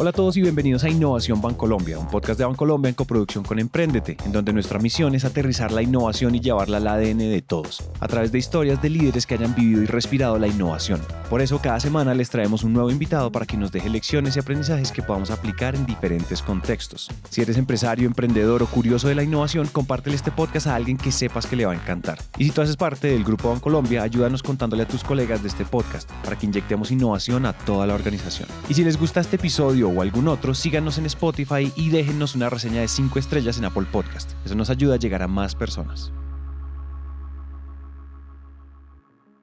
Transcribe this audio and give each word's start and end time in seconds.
Hola 0.00 0.10
a 0.10 0.12
todos 0.12 0.36
y 0.36 0.40
bienvenidos 0.40 0.84
a 0.84 0.88
Innovación 0.88 1.40
Bancolombia, 1.40 1.98
un 1.98 2.06
podcast 2.06 2.38
de 2.38 2.44
Bancolombia 2.44 2.88
en 2.88 2.94
coproducción 2.94 3.42
con 3.42 3.58
Emprendete, 3.58 4.16
en 4.24 4.30
donde 4.30 4.52
nuestra 4.52 4.78
misión 4.78 5.16
es 5.16 5.24
aterrizar 5.24 5.72
la 5.72 5.82
innovación 5.82 6.36
y 6.36 6.40
llevarla 6.40 6.76
al 6.76 6.86
ADN 6.86 7.18
de 7.18 7.42
todos, 7.42 7.82
a 7.98 8.06
través 8.06 8.30
de 8.30 8.38
historias 8.38 8.80
de 8.80 8.90
líderes 8.90 9.26
que 9.26 9.34
hayan 9.34 9.56
vivido 9.56 9.82
y 9.82 9.86
respirado 9.86 10.38
la 10.38 10.46
innovación. 10.46 11.00
Por 11.28 11.42
eso 11.42 11.58
cada 11.58 11.80
semana 11.80 12.14
les 12.14 12.30
traemos 12.30 12.62
un 12.62 12.74
nuevo 12.74 12.92
invitado 12.92 13.32
para 13.32 13.44
que 13.44 13.56
nos 13.56 13.72
deje 13.72 13.90
lecciones 13.90 14.36
y 14.36 14.38
aprendizajes 14.38 14.92
que 14.92 15.02
podamos 15.02 15.32
aplicar 15.32 15.74
en 15.74 15.84
diferentes 15.84 16.42
contextos. 16.42 17.10
Si 17.28 17.40
eres 17.40 17.56
empresario, 17.56 18.06
emprendedor 18.06 18.62
o 18.62 18.66
curioso 18.66 19.08
de 19.08 19.16
la 19.16 19.24
innovación, 19.24 19.66
compártele 19.66 20.14
este 20.14 20.30
podcast 20.30 20.68
a 20.68 20.76
alguien 20.76 20.96
que 20.96 21.10
sepas 21.10 21.46
que 21.46 21.56
le 21.56 21.66
va 21.66 21.72
a 21.72 21.74
encantar. 21.74 22.20
Y 22.38 22.44
si 22.44 22.50
tú 22.52 22.60
haces 22.60 22.76
parte 22.76 23.08
del 23.08 23.24
Grupo 23.24 23.50
Bancolombia, 23.50 24.04
ayúdanos 24.04 24.44
contándole 24.44 24.84
a 24.84 24.88
tus 24.88 25.02
colegas 25.02 25.42
de 25.42 25.48
este 25.48 25.64
podcast 25.64 26.08
para 26.22 26.38
que 26.38 26.46
inyectemos 26.46 26.92
innovación 26.92 27.46
a 27.46 27.52
toda 27.52 27.84
la 27.84 27.94
organización. 27.94 28.48
Y 28.68 28.74
si 28.74 28.84
les 28.84 28.96
gusta 28.96 29.20
este 29.20 29.34
episodio, 29.34 29.87
o 29.88 30.02
algún 30.02 30.28
otro, 30.28 30.54
síganos 30.54 30.98
en 30.98 31.06
Spotify 31.06 31.72
y 31.76 31.90
déjennos 31.90 32.34
una 32.34 32.50
reseña 32.50 32.80
de 32.80 32.88
5 32.88 33.18
estrellas 33.18 33.58
en 33.58 33.64
Apple 33.64 33.86
Podcast. 33.90 34.32
Eso 34.44 34.54
nos 34.54 34.70
ayuda 34.70 34.94
a 34.94 34.98
llegar 34.98 35.22
a 35.22 35.28
más 35.28 35.54
personas. 35.54 36.12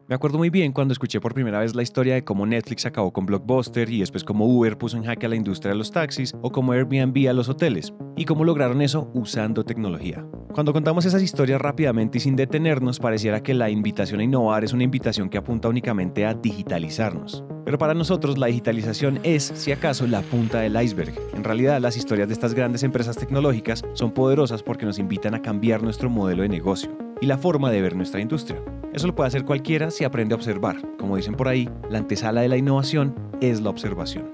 Me 0.07 0.13
acuerdo 0.13 0.37
muy 0.37 0.51
bien 0.51 0.71
cuando 0.71 0.91
escuché 0.91 1.19
por 1.19 1.33
primera 1.33 1.61
vez 1.61 1.73
la 1.73 1.81
historia 1.81 2.13
de 2.13 2.23
cómo 2.23 2.45
Netflix 2.45 2.85
acabó 2.85 3.11
con 3.11 3.25
Blockbuster 3.25 3.89
y 3.89 4.01
después 4.01 4.23
cómo 4.23 4.45
Uber 4.45 4.77
puso 4.77 4.97
en 4.97 5.03
jaque 5.03 5.25
a 5.25 5.29
la 5.29 5.35
industria 5.35 5.71
de 5.71 5.79
los 5.79 5.89
taxis 5.89 6.31
o 6.43 6.51
cómo 6.51 6.73
Airbnb 6.73 7.27
a 7.27 7.33
los 7.33 7.49
hoteles 7.49 7.91
y 8.15 8.25
cómo 8.25 8.43
lograron 8.43 8.83
eso 8.83 9.09
usando 9.15 9.63
tecnología. 9.63 10.23
Cuando 10.53 10.73
contamos 10.73 11.05
esas 11.05 11.23
historias 11.23 11.59
rápidamente 11.59 12.19
y 12.19 12.21
sin 12.21 12.35
detenernos, 12.35 12.99
pareciera 12.99 13.41
que 13.41 13.55
la 13.55 13.71
invitación 13.71 14.19
a 14.19 14.23
innovar 14.23 14.63
es 14.63 14.73
una 14.73 14.83
invitación 14.83 15.27
que 15.27 15.39
apunta 15.39 15.69
únicamente 15.69 16.23
a 16.27 16.35
digitalizarnos. 16.35 17.43
Pero 17.65 17.79
para 17.79 17.95
nosotros 17.95 18.37
la 18.37 18.45
digitalización 18.45 19.19
es, 19.23 19.51
si 19.55 19.71
acaso, 19.71 20.05
la 20.05 20.21
punta 20.21 20.59
del 20.59 20.79
iceberg. 20.79 21.15
En 21.33 21.43
realidad, 21.43 21.81
las 21.81 21.97
historias 21.97 22.27
de 22.27 22.35
estas 22.35 22.53
grandes 22.53 22.83
empresas 22.83 23.17
tecnológicas 23.17 23.83
son 23.93 24.11
poderosas 24.11 24.61
porque 24.61 24.85
nos 24.85 24.99
invitan 24.99 25.33
a 25.33 25.41
cambiar 25.41 25.81
nuestro 25.81 26.11
modelo 26.11 26.43
de 26.43 26.49
negocio 26.49 26.95
y 27.21 27.25
la 27.25 27.39
forma 27.39 27.71
de 27.71 27.81
ver 27.81 27.95
nuestra 27.95 28.21
industria. 28.21 28.61
Eso 28.95 29.07
lo 29.07 29.13
puede 29.13 29.27
hacer 29.27 29.43
cualquiera 29.43 29.91
si 29.91 30.05
aprende 30.05 30.33
a 30.33 30.37
observar. 30.37 30.77
Como 30.97 31.17
dicen 31.17 31.35
por 31.35 31.49
ahí, 31.49 31.69
la 31.89 31.97
antesala 31.97 32.39
de 32.39 32.47
la 32.47 32.55
innovación 32.55 33.13
es 33.41 33.59
la 33.59 33.69
observación. 33.69 34.29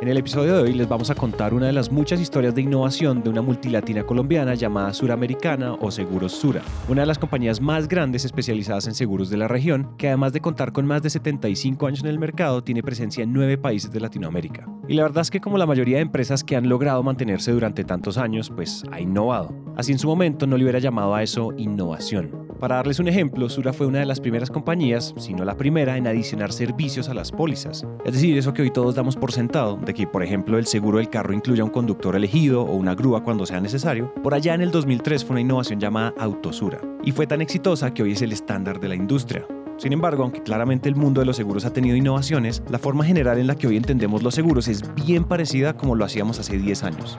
En 0.00 0.08
el 0.08 0.16
episodio 0.16 0.56
de 0.56 0.62
hoy 0.62 0.72
les 0.72 0.88
vamos 0.88 1.10
a 1.10 1.14
contar 1.14 1.54
una 1.54 1.66
de 1.66 1.72
las 1.72 1.92
muchas 1.92 2.20
historias 2.20 2.56
de 2.56 2.62
innovación 2.62 3.22
de 3.22 3.30
una 3.30 3.40
multilatina 3.40 4.04
colombiana 4.04 4.54
llamada 4.54 4.92
Suramericana 4.92 5.74
o 5.74 5.92
Seguros 5.92 6.32
Sura, 6.32 6.62
una 6.88 7.02
de 7.02 7.06
las 7.06 7.20
compañías 7.20 7.60
más 7.60 7.86
grandes 7.86 8.24
especializadas 8.24 8.88
en 8.88 8.96
seguros 8.96 9.30
de 9.30 9.36
la 9.36 9.46
región, 9.46 9.96
que 9.96 10.08
además 10.08 10.32
de 10.32 10.40
contar 10.40 10.72
con 10.72 10.84
más 10.84 11.02
de 11.02 11.10
75 11.10 11.86
años 11.86 12.00
en 12.00 12.08
el 12.08 12.18
mercado, 12.18 12.64
tiene 12.64 12.82
presencia 12.82 13.22
en 13.22 13.32
nueve 13.32 13.58
países 13.58 13.92
de 13.92 14.00
Latinoamérica. 14.00 14.66
Y 14.88 14.94
la 14.94 15.04
verdad 15.04 15.22
es 15.22 15.30
que 15.30 15.40
como 15.40 15.56
la 15.56 15.66
mayoría 15.66 15.98
de 15.98 16.02
empresas 16.02 16.42
que 16.42 16.56
han 16.56 16.68
logrado 16.68 17.04
mantenerse 17.04 17.52
durante 17.52 17.84
tantos 17.84 18.18
años, 18.18 18.50
pues 18.50 18.84
ha 18.90 19.00
innovado. 19.00 19.54
Así 19.76 19.92
en 19.92 20.00
su 20.00 20.08
momento 20.08 20.48
no 20.48 20.56
le 20.56 20.64
hubiera 20.64 20.80
llamado 20.80 21.14
a 21.14 21.22
eso 21.22 21.52
innovación. 21.56 22.47
Para 22.58 22.74
darles 22.74 22.98
un 22.98 23.06
ejemplo, 23.06 23.48
Sura 23.48 23.72
fue 23.72 23.86
una 23.86 24.00
de 24.00 24.06
las 24.06 24.20
primeras 24.20 24.50
compañías, 24.50 25.14
si 25.16 25.32
no 25.32 25.44
la 25.44 25.56
primera, 25.56 25.96
en 25.96 26.08
adicionar 26.08 26.52
servicios 26.52 27.08
a 27.08 27.14
las 27.14 27.30
pólizas. 27.30 27.86
Es 28.04 28.14
decir, 28.14 28.36
eso 28.36 28.52
que 28.52 28.62
hoy 28.62 28.72
todos 28.72 28.96
damos 28.96 29.14
por 29.14 29.30
sentado, 29.30 29.76
de 29.76 29.94
que, 29.94 30.08
por 30.08 30.24
ejemplo, 30.24 30.58
el 30.58 30.66
seguro 30.66 30.98
del 30.98 31.08
carro 31.08 31.32
incluya 31.32 31.62
un 31.62 31.70
conductor 31.70 32.16
elegido 32.16 32.62
o 32.62 32.74
una 32.74 32.96
grúa 32.96 33.22
cuando 33.22 33.46
sea 33.46 33.60
necesario, 33.60 34.12
por 34.24 34.34
allá 34.34 34.54
en 34.54 34.62
el 34.62 34.72
2003 34.72 35.24
fue 35.24 35.34
una 35.34 35.40
innovación 35.42 35.78
llamada 35.78 36.14
Autosura. 36.18 36.80
Y 37.04 37.12
fue 37.12 37.28
tan 37.28 37.40
exitosa 37.42 37.94
que 37.94 38.02
hoy 38.02 38.12
es 38.12 38.22
el 38.22 38.32
estándar 38.32 38.80
de 38.80 38.88
la 38.88 38.96
industria. 38.96 39.46
Sin 39.76 39.92
embargo, 39.92 40.24
aunque 40.24 40.42
claramente 40.42 40.88
el 40.88 40.96
mundo 40.96 41.20
de 41.20 41.26
los 41.26 41.36
seguros 41.36 41.64
ha 41.64 41.72
tenido 41.72 41.94
innovaciones, 41.94 42.64
la 42.68 42.80
forma 42.80 43.04
general 43.04 43.38
en 43.38 43.46
la 43.46 43.54
que 43.54 43.68
hoy 43.68 43.76
entendemos 43.76 44.24
los 44.24 44.34
seguros 44.34 44.66
es 44.66 44.82
bien 44.96 45.22
parecida 45.22 45.76
como 45.76 45.94
lo 45.94 46.04
hacíamos 46.04 46.40
hace 46.40 46.58
10 46.58 46.82
años. 46.82 47.18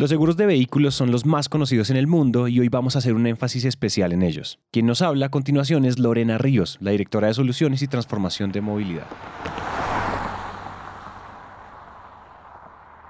Los 0.00 0.08
seguros 0.08 0.38
de 0.38 0.46
vehículos 0.46 0.94
son 0.94 1.12
los 1.12 1.26
más 1.26 1.50
conocidos 1.50 1.90
en 1.90 1.98
el 1.98 2.06
mundo 2.06 2.48
y 2.48 2.58
hoy 2.58 2.70
vamos 2.70 2.96
a 2.96 3.00
hacer 3.00 3.12
un 3.12 3.26
énfasis 3.26 3.66
especial 3.66 4.12
en 4.12 4.22
ellos. 4.22 4.58
Quien 4.70 4.86
nos 4.86 5.02
habla 5.02 5.26
a 5.26 5.28
continuación 5.28 5.84
es 5.84 5.98
Lorena 5.98 6.38
Ríos, 6.38 6.78
la 6.80 6.92
directora 6.92 7.26
de 7.26 7.34
Soluciones 7.34 7.82
y 7.82 7.86
Transformación 7.86 8.50
de 8.50 8.62
Movilidad. 8.62 9.06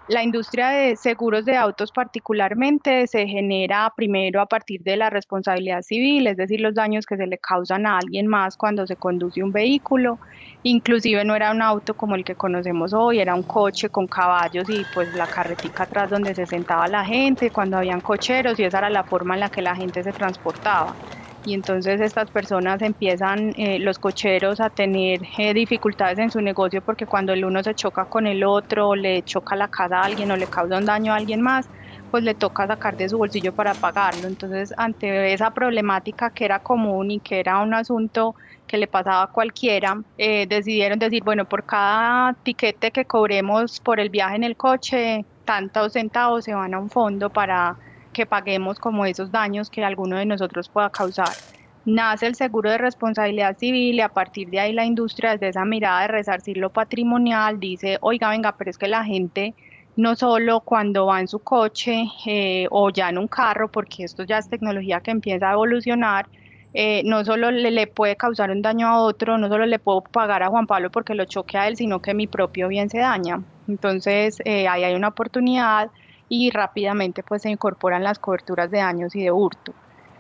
La 0.09 0.25
industria 0.25 0.71
de 0.71 0.97
seguros 0.97 1.45
de 1.45 1.57
autos 1.57 1.93
particularmente 1.93 3.07
se 3.07 3.29
genera 3.29 3.93
primero 3.95 4.41
a 4.41 4.47
partir 4.47 4.83
de 4.83 4.97
la 4.97 5.11
responsabilidad 5.11 5.83
civil, 5.83 6.27
es 6.27 6.37
decir, 6.37 6.61
los 6.61 6.75
daños 6.75 7.07
que 7.07 7.17
se 7.17 7.29
le 7.29 7.39
causan 7.39 7.87
a 7.87 7.99
alguien 7.99 8.27
más 8.27 8.57
cuando 8.57 8.89
se 8.89 8.97
conduce 8.97 9.45
un 9.45 9.53
vehículo. 9.53 10.19
Inclusive 10.63 11.25
no 11.25 11.35
era 11.35 11.51
un 11.53 11.63
auto 11.63 11.95
como 11.97 12.17
el 12.17 12.25
que 12.25 12.37
conocemos 12.37 12.93
hoy, 12.93 13.19
era 13.19 13.35
un 13.35 13.45
coche 13.45 13.89
con 13.89 14.07
caballos 14.07 14.69
y 14.69 14.85
pues 14.85 15.15
la 15.15 15.27
carretica 15.29 15.85
atrás 15.85 16.11
donde 16.11 16.35
se 16.35 16.47
sentaba 16.47 16.87
la 16.89 17.05
gente, 17.05 17.51
cuando 17.51 17.79
habían 17.79 18.03
cocheros 18.03 18.59
y 18.59 18.65
esa 18.65 18.79
era 18.79 18.91
la 18.91 19.05
forma 19.05 19.35
en 19.35 19.41
la 19.41 19.51
que 19.51 19.63
la 19.63 19.75
gente 19.75 20.03
se 20.03 20.13
transportaba 20.13 20.99
y 21.43 21.55
entonces 21.55 22.01
estas 22.01 22.31
personas 22.31 22.83
empiezan, 22.83 23.53
eh, 23.57 23.79
los 23.79 23.99
cocheros, 23.99 24.61
a 24.61 24.69
tener 24.71 25.23
eh, 25.39 25.55
dificultades 25.55 26.19
en 26.19 26.31
su 26.31 26.41
negocio 26.41 26.83
porque 26.83 27.07
cuando 27.07 27.33
el 27.33 27.45
uno 27.45 27.63
se 27.63 27.75
choca 27.75 28.07
con 28.07 28.27
el 28.27 28.45
otro, 28.45 28.95
le 28.95 29.23
choca 29.23 29.57
la 29.57 29.69
casa 29.69 30.01
a 30.01 30.05
alguien 30.05 30.31
o 30.31 30.37
le 30.37 30.49
causa 30.49 30.77
un 30.79 30.85
daño 30.85 31.13
a 31.13 31.17
alguien 31.17 31.41
más, 31.41 31.71
pues 32.11 32.25
le 32.25 32.35
toca 32.35 32.67
sacar 32.67 32.97
de 32.97 33.09
su 33.09 33.17
bolsillo 33.19 33.53
para 33.55 33.75
pagarlo. 33.75 34.29
Entonces, 34.29 34.75
ante 34.77 35.33
esa 35.33 35.51
problemática 35.53 36.31
que 36.31 36.45
era 36.45 36.61
común 36.61 37.11
y 37.11 37.21
que 37.21 37.41
era 37.41 37.59
un 37.61 37.73
asunto 37.75 38.35
que 38.71 38.79
le 38.79 38.87
pasaba 38.87 39.25
a 39.25 39.27
cualquiera, 39.27 40.01
eh, 40.17 40.47
decidieron 40.47 41.01
decir, 41.01 41.25
bueno, 41.25 41.45
por 41.45 41.65
cada 41.65 42.35
tiquete 42.35 42.93
que 42.93 43.05
cobremos 43.05 43.81
por 43.81 43.99
el 43.99 44.11
viaje 44.11 44.37
en 44.37 44.45
el 44.45 44.57
coche, 44.57 45.25
tantos 45.45 45.95
centavos 45.95 46.45
se 46.45 46.55
van 46.55 46.73
a 46.75 46.79
un 46.79 46.89
fondo 46.89 47.31
para 47.31 47.77
que 48.13 48.27
paguemos 48.27 48.79
como 48.79 49.05
esos 49.05 49.33
daños 49.33 49.71
que 49.71 49.85
alguno 49.85 50.19
de 50.19 50.25
nosotros 50.25 50.69
pueda 50.69 50.89
causar. 50.89 51.33
Nace 51.85 52.29
el 52.29 52.37
seguro 52.37 52.71
de 52.71 52.79
responsabilidad 52.79 53.59
civil 53.59 53.97
y 53.97 54.03
a 54.03 54.09
partir 54.09 54.49
de 54.51 54.61
ahí 54.61 54.73
la 54.73 54.85
industria 54.85 55.33
desde 55.33 55.49
esa 55.49 55.65
mirada 55.65 56.03
de 56.03 56.09
resarcir 56.09 56.57
lo 56.57 56.71
patrimonial 56.71 57.59
dice, 57.59 57.99
oiga, 58.03 58.31
venga, 58.31 58.53
pero 58.57 58.71
es 58.71 58.79
que 58.79 58.87
la 58.87 59.03
gente 59.03 59.53
no 59.97 60.15
solo 60.15 60.61
cuando 60.61 61.07
va 61.07 61.19
en 61.19 61.27
su 61.27 61.41
coche 61.41 62.05
eh, 62.25 62.69
o 62.71 62.91
ya 62.91 63.09
en 63.09 63.19
un 63.19 63.27
carro, 63.27 63.69
porque 63.69 64.05
esto 64.05 64.23
ya 64.23 64.39
es 64.39 64.49
tecnología 64.49 65.01
que 65.01 65.11
empieza 65.11 65.51
a 65.51 65.55
evolucionar, 65.55 66.29
eh, 66.73 67.03
no 67.05 67.25
solo 67.25 67.51
le, 67.51 67.87
puede 67.87 68.17
causar 68.17 68.51
un 68.51 68.63
daño 68.63 68.87
a 68.87 69.01
otro, 69.01 69.39
no 69.39 69.49
solo 69.49 69.67
le 69.67 69.79
puedo 69.79 70.03
pagar 70.03 70.43
a 70.43 70.49
Juan 70.49 70.67
Pablo 70.67 70.91
porque 70.91 71.15
lo 71.15 71.25
choque 71.25 71.59
a 71.59 71.67
él, 71.67 71.77
sino 71.77 72.01
que 72.01 72.15
mi 72.15 72.27
propio 72.27 72.69
bien 72.69 72.89
se 72.89 72.99
daña. 72.99 73.43
Entonces, 73.69 74.39
eh, 74.45 74.69
ahí 74.69 74.85
hay 74.85 74.95
una 74.95 75.09
oportunidad 75.09 75.91
y 76.29 76.51
rápidamente 76.51 77.23
pues 77.23 77.43
se 77.43 77.51
incorporan 77.51 78.05
las 78.05 78.19
coberturas 78.19 78.71
de 78.71 78.79
daños 78.79 79.15
y 79.17 79.25
de 79.25 79.33
hurto. 79.33 79.73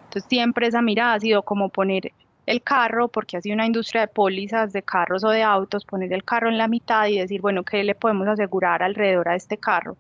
Entonces 0.05 0.25
siempre 0.28 0.66
esa 0.66 0.83
mirada 0.83 1.15
ha 1.15 1.21
sido 1.21 1.43
como 1.43 1.69
poner 1.69 2.12
el 2.47 2.62
carro, 2.62 3.06
porque 3.06 3.37
ha 3.37 3.41
sido 3.41 3.55
una 3.55 3.66
industria 3.66 4.03
de 4.03 4.09
pólizas 4.09 4.72
de 4.72 4.83
carros 4.83 5.22
o 5.22 5.31
de 5.31 5.44
autos, 5.44 5.84
poner 5.84 6.12
el 6.12 6.25
carro 6.25 6.49
en 6.49 6.59
la 6.59 6.66
mitad 6.66 7.06
y 7.06 7.19
decir, 7.19 7.41
bueno, 7.41 7.62
¿qué 7.62 7.84
le 7.84 7.94
podemos 7.94 8.27
asegurar 8.27 8.83
alrededor 8.83 9.28
a 9.28 9.37
este 9.37 9.56
carro? 9.56 9.97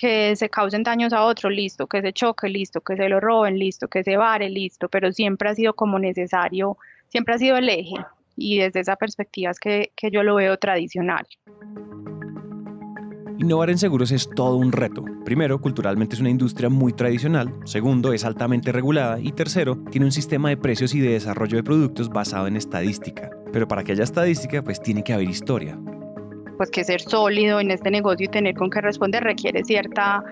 Que 0.00 0.34
se 0.34 0.48
causen 0.48 0.82
daños 0.82 1.12
a 1.12 1.24
otro, 1.24 1.50
listo, 1.50 1.86
que 1.86 2.00
se 2.00 2.14
choque, 2.14 2.48
listo, 2.48 2.80
que 2.80 2.96
se 2.96 3.06
lo 3.10 3.20
roben, 3.20 3.58
listo, 3.58 3.86
que 3.86 4.02
se 4.02 4.16
vare, 4.16 4.48
listo, 4.48 4.88
pero 4.88 5.12
siempre 5.12 5.50
ha 5.50 5.54
sido 5.54 5.74
como 5.74 5.98
necesario, 5.98 6.78
siempre 7.08 7.34
ha 7.34 7.38
sido 7.38 7.58
el 7.58 7.68
eje 7.68 7.96
y 8.34 8.58
desde 8.58 8.80
esa 8.80 8.96
perspectiva 8.96 9.50
es 9.50 9.60
que, 9.60 9.92
que 9.94 10.10
yo 10.10 10.22
lo 10.22 10.36
veo 10.36 10.56
tradicional. 10.56 11.26
Innovar 13.38 13.70
en 13.70 13.78
seguros 13.78 14.10
es 14.10 14.28
todo 14.28 14.56
un 14.56 14.72
reto. 14.72 15.04
Primero, 15.24 15.60
culturalmente 15.60 16.14
es 16.14 16.20
una 16.20 16.30
industria 16.30 16.68
muy 16.68 16.92
tradicional. 16.92 17.54
Segundo, 17.64 18.12
es 18.12 18.24
altamente 18.24 18.70
regulada. 18.70 19.18
Y 19.18 19.32
tercero, 19.32 19.82
tiene 19.90 20.06
un 20.06 20.12
sistema 20.12 20.50
de 20.50 20.58
precios 20.58 20.94
y 20.94 21.00
de 21.00 21.12
desarrollo 21.12 21.56
de 21.56 21.62
productos 21.62 22.10
basado 22.10 22.46
en 22.46 22.56
estadística. 22.56 23.30
Pero 23.50 23.66
para 23.66 23.82
que 23.82 23.92
haya 23.92 24.04
estadística, 24.04 24.62
pues 24.62 24.82
tiene 24.82 25.02
que 25.02 25.14
haber 25.14 25.28
historia. 25.28 25.78
Pues 26.60 26.70
que 26.70 26.84
ser 26.84 27.00
sólido 27.00 27.58
en 27.58 27.70
este 27.70 27.90
negocio 27.90 28.26
y 28.26 28.28
tener 28.28 28.54
con 28.54 28.68
qué 28.68 28.82
responder 28.82 29.24
requiere 29.24 29.64
cierta 29.64 30.22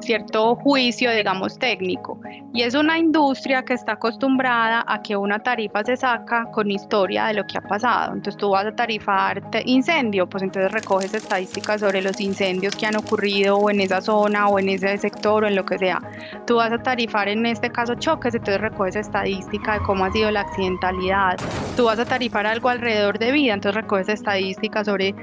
cierto 0.00 0.56
juicio, 0.56 1.10
digamos, 1.12 1.58
técnico. 1.58 2.20
Y 2.52 2.62
es 2.62 2.74
una 2.74 2.98
industria 2.98 3.64
que 3.64 3.74
está 3.74 3.92
acostumbrada 3.92 4.84
a 4.88 5.02
que 5.02 5.16
una 5.16 5.38
tarifa 5.38 5.84
se 5.84 5.96
saca 5.96 6.46
con 6.52 6.70
historia 6.70 7.26
de 7.26 7.34
lo 7.34 7.46
que 7.46 7.58
ha 7.58 7.60
pasado. 7.60 8.14
Entonces 8.14 8.36
tú 8.36 8.50
vas 8.50 8.66
a 8.66 8.74
tarifar 8.74 9.42
incendio, 9.64 10.28
pues 10.28 10.42
entonces 10.42 10.72
recoges 10.72 11.14
estadísticas 11.14 11.80
sobre 11.80 12.02
los 12.02 12.20
incendios 12.20 12.74
que 12.74 12.86
han 12.86 12.96
ocurrido 12.96 13.70
en 13.70 13.80
esa 13.80 14.00
zona 14.00 14.48
o 14.48 14.58
en 14.58 14.70
ese 14.70 14.98
sector 14.98 15.44
o 15.44 15.46
en 15.46 15.54
lo 15.54 15.64
que 15.64 15.78
sea. 15.78 16.00
Tú 16.46 16.56
vas 16.56 16.72
a 16.72 16.78
tarifar 16.78 17.28
en 17.28 17.46
este 17.46 17.70
caso 17.70 17.94
choques, 17.94 18.34
entonces 18.34 18.60
recoges 18.60 18.96
estadística 18.96 19.74
de 19.74 19.80
cómo 19.80 20.04
ha 20.04 20.12
sido 20.12 20.30
la 20.30 20.40
accidentalidad. 20.40 21.36
Tú 21.76 21.84
vas 21.84 21.98
a 21.98 22.04
tarifar 22.04 22.46
algo 22.46 22.68
alrededor 22.68 23.18
de 23.18 23.30
vida, 23.30 23.54
entonces 23.54 23.80
recoges 23.80 24.08
estadísticas 24.08 24.86
sobre 24.86 25.14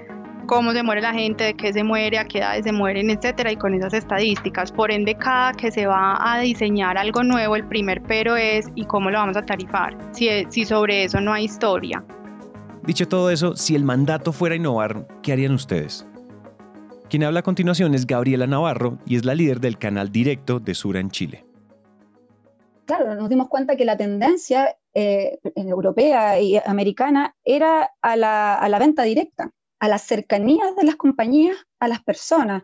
cómo 0.46 0.72
se 0.74 0.84
muere 0.84 1.02
la 1.02 1.14
gente, 1.14 1.44
de 1.44 1.54
qué 1.56 1.74
se 1.74 1.84
muere, 1.84 2.18
a 2.18 2.26
qué 2.26 2.40
edades 2.40 2.64
se 2.64 2.72
mueren, 2.72 3.10
etcétera, 3.10 3.52
y 3.52 3.56
con 3.56 3.74
esas 3.74 3.94
estadísticas. 3.94 4.72
Por 4.72 4.92
ende, 4.92 5.16
cada 5.16 5.54
que 5.54 5.72
se 5.72 5.86
va 5.86 6.18
a 6.20 6.40
diseñar 6.40 6.98
algo 6.98 7.24
nuevo, 7.24 7.56
el 7.56 7.68
primer 7.68 8.02
pero 8.04 8.36
es 8.36 8.68
¿y 8.76 8.86
cómo 8.86 9.10
lo 9.10 9.18
vamos 9.18 9.38
a 9.38 9.42
tarifar? 9.42 9.98
Si, 10.12 10.30
si 10.50 10.66
sobre 10.66 11.04
eso 11.04 11.22
no 11.22 11.34
hay 11.34 11.46
historia. 11.46 12.04
Dicho 12.84 13.08
todo 13.08 13.32
eso, 13.32 13.56
si 13.56 13.76
el 13.76 13.84
mandato 13.84 14.32
fuera 14.32 14.56
innovar, 14.56 15.08
¿qué 15.24 15.34
harían 15.34 15.54
ustedes? 15.54 16.08
Quien 17.10 17.24
habla 17.24 17.40
a 17.42 17.44
continuación 17.44 17.94
es 17.96 18.06
Gabriela 18.06 18.48
Navarro 18.48 18.98
y 19.06 19.16
es 19.16 19.26
la 19.26 19.36
líder 19.36 19.60
del 19.60 19.78
canal 19.78 20.12
directo 20.12 20.60
de 20.60 20.74
Sura 20.74 21.00
en 21.00 21.10
Chile. 21.10 21.46
Claro, 22.86 23.16
nos 23.16 23.30
dimos 23.30 23.48
cuenta 23.48 23.76
que 23.76 23.86
la 23.86 23.98
tendencia 23.98 24.76
eh, 24.94 25.40
europea 25.56 26.40
y 26.40 26.58
americana 26.58 27.36
era 27.44 27.90
a 28.02 28.16
la, 28.16 28.56
a 28.56 28.70
la 28.70 28.80
venta 28.80 29.04
directa, 29.04 29.52
a 29.80 29.88
la 29.88 29.98
cercanía 29.98 30.72
de 30.78 30.84
las 30.84 30.96
compañías 30.96 31.58
a 31.80 31.88
las 31.88 32.04
personas. 32.04 32.64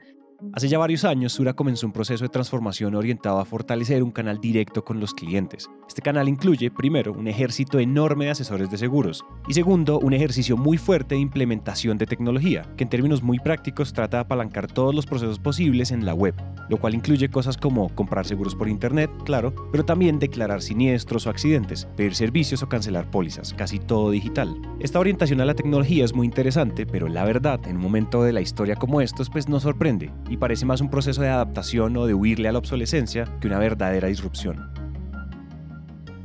Hace 0.53 0.67
ya 0.67 0.79
varios 0.79 1.05
años, 1.05 1.33
Sura 1.33 1.53
comenzó 1.53 1.85
un 1.85 1.93
proceso 1.93 2.23
de 2.23 2.29
transformación 2.29 2.95
orientado 2.95 3.37
a 3.39 3.45
fortalecer 3.45 4.01
un 4.01 4.09
canal 4.09 4.41
directo 4.41 4.83
con 4.83 4.99
los 4.99 5.13
clientes. 5.13 5.69
Este 5.87 6.01
canal 6.01 6.27
incluye, 6.27 6.71
primero, 6.71 7.13
un 7.13 7.27
ejército 7.27 7.77
enorme 7.77 8.25
de 8.25 8.31
asesores 8.31 8.71
de 8.71 8.79
seguros 8.79 9.23
y 9.47 9.53
segundo, 9.53 9.99
un 9.99 10.13
ejercicio 10.13 10.57
muy 10.57 10.77
fuerte 10.79 11.13
de 11.13 11.21
implementación 11.21 11.99
de 11.99 12.07
tecnología, 12.07 12.63
que 12.75 12.83
en 12.83 12.89
términos 12.89 13.21
muy 13.21 13.37
prácticos 13.37 13.93
trata 13.93 14.17
de 14.17 14.21
apalancar 14.21 14.65
todos 14.65 14.95
los 14.95 15.05
procesos 15.05 15.37
posibles 15.37 15.91
en 15.91 16.05
la 16.07 16.15
web, 16.15 16.33
lo 16.69 16.77
cual 16.77 16.95
incluye 16.95 17.29
cosas 17.29 17.55
como 17.55 17.93
comprar 17.93 18.25
seguros 18.25 18.55
por 18.55 18.67
internet, 18.67 19.11
claro, 19.25 19.53
pero 19.71 19.85
también 19.85 20.17
declarar 20.17 20.63
siniestros 20.63 21.27
o 21.27 21.29
accidentes, 21.29 21.87
pedir 21.95 22.15
servicios 22.15 22.63
o 22.63 22.69
cancelar 22.69 23.11
pólizas, 23.11 23.53
casi 23.53 23.77
todo 23.77 24.09
digital. 24.09 24.59
Esta 24.79 24.99
orientación 24.99 25.39
a 25.39 25.45
la 25.45 25.53
tecnología 25.53 26.03
es 26.03 26.15
muy 26.15 26.25
interesante, 26.25 26.87
pero 26.87 27.07
la 27.07 27.25
verdad, 27.25 27.59
en 27.67 27.75
un 27.75 27.83
momento 27.83 28.23
de 28.23 28.33
la 28.33 28.41
historia 28.41 28.75
como 28.75 29.01
estos, 29.01 29.29
pues 29.29 29.47
nos 29.47 29.63
sorprende 29.63 30.11
y 30.31 30.37
parece 30.37 30.65
más 30.65 30.79
un 30.79 30.89
proceso 30.89 31.21
de 31.21 31.27
adaptación 31.27 31.95
o 31.97 32.05
de 32.05 32.13
huirle 32.13 32.47
a 32.47 32.53
la 32.53 32.59
obsolescencia 32.59 33.27
que 33.41 33.47
una 33.47 33.59
verdadera 33.59 34.07
disrupción. 34.07 34.71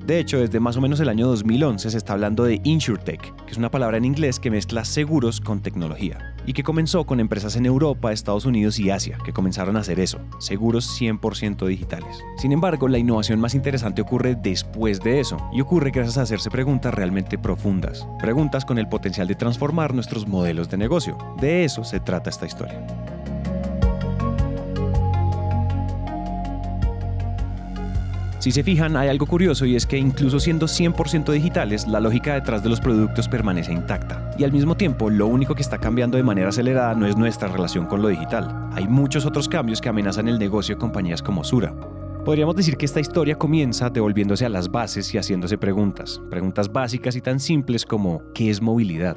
De 0.06 0.20
hecho, 0.20 0.38
desde 0.38 0.60
más 0.60 0.76
o 0.76 0.80
menos 0.80 1.00
el 1.00 1.08
año 1.08 1.26
2011 1.26 1.90
se 1.90 1.98
está 1.98 2.12
hablando 2.12 2.44
de 2.44 2.60
InsurTech, 2.62 3.34
que 3.44 3.50
es 3.50 3.58
una 3.58 3.72
palabra 3.72 3.96
en 3.96 4.04
inglés 4.04 4.38
que 4.38 4.52
mezcla 4.52 4.84
seguros 4.84 5.40
con 5.40 5.62
tecnología, 5.62 6.36
y 6.46 6.52
que 6.52 6.62
comenzó 6.62 7.04
con 7.06 7.18
empresas 7.18 7.56
en 7.56 7.66
Europa, 7.66 8.12
Estados 8.12 8.46
Unidos 8.46 8.78
y 8.78 8.90
Asia, 8.90 9.18
que 9.24 9.32
comenzaron 9.32 9.76
a 9.76 9.80
hacer 9.80 9.98
eso, 9.98 10.20
seguros 10.38 10.88
100% 11.00 11.66
digitales. 11.66 12.22
Sin 12.36 12.52
embargo, 12.52 12.86
la 12.86 12.98
innovación 12.98 13.40
más 13.40 13.56
interesante 13.56 14.00
ocurre 14.00 14.36
después 14.40 15.00
de 15.00 15.18
eso, 15.18 15.38
y 15.52 15.60
ocurre 15.60 15.90
gracias 15.90 16.18
a 16.18 16.22
hacerse 16.22 16.52
preguntas 16.52 16.94
realmente 16.94 17.36
profundas, 17.36 18.06
preguntas 18.20 18.64
con 18.64 18.78
el 18.78 18.88
potencial 18.88 19.26
de 19.26 19.34
transformar 19.34 19.92
nuestros 19.92 20.28
modelos 20.28 20.70
de 20.70 20.76
negocio. 20.76 21.18
De 21.40 21.64
eso 21.64 21.82
se 21.82 21.98
trata 21.98 22.30
esta 22.30 22.46
historia. 22.46 22.86
Si 28.46 28.52
se 28.52 28.62
fijan, 28.62 28.96
hay 28.96 29.08
algo 29.08 29.26
curioso 29.26 29.66
y 29.66 29.75
es 29.75 29.87
que 29.87 29.98
incluso 29.98 30.38
siendo 30.38 30.66
100% 30.66 31.32
digitales, 31.32 31.84
la 31.88 31.98
lógica 31.98 32.34
detrás 32.34 32.62
de 32.62 32.69
los 32.69 32.81
productos 32.81 33.28
permanece 33.28 33.72
intacta. 33.72 34.31
Y 34.38 34.44
al 34.44 34.52
mismo 34.52 34.76
tiempo, 34.76 35.10
lo 35.10 35.26
único 35.26 35.56
que 35.56 35.62
está 35.62 35.78
cambiando 35.78 36.16
de 36.16 36.22
manera 36.22 36.50
acelerada 36.50 36.94
no 36.94 37.06
es 37.06 37.16
nuestra 37.16 37.48
relación 37.48 37.87
con 37.87 38.02
lo 38.02 38.06
digital. 38.06 38.70
Hay 38.75 38.87
muchos 38.87 39.26
otros 39.26 39.48
cambios 39.48 39.81
que 39.81 39.88
amenazan 39.88 40.28
el 40.28 40.38
negocio 40.38 40.76
de 40.76 40.78
compañías 40.78 41.22
como 41.22 41.43
Sura. 41.43 41.75
Podríamos 42.25 42.54
decir 42.54 42.76
que 42.76 42.87
esta 42.87 43.00
historia 43.00 43.34
comienza 43.34 43.90
devolviéndose 43.90 44.46
a 44.46 44.49
las 44.49 44.70
bases 44.70 45.12
y 45.12 45.19
haciéndose 45.19 45.58
preguntas. 45.58 46.20
Preguntas 46.31 46.72
básicas 46.72 47.16
y 47.16 47.20
tan 47.22 47.40
simples 47.40 47.84
como 47.84 48.22
¿qué 48.32 48.49
es 48.49 48.62
movilidad? 48.62 49.16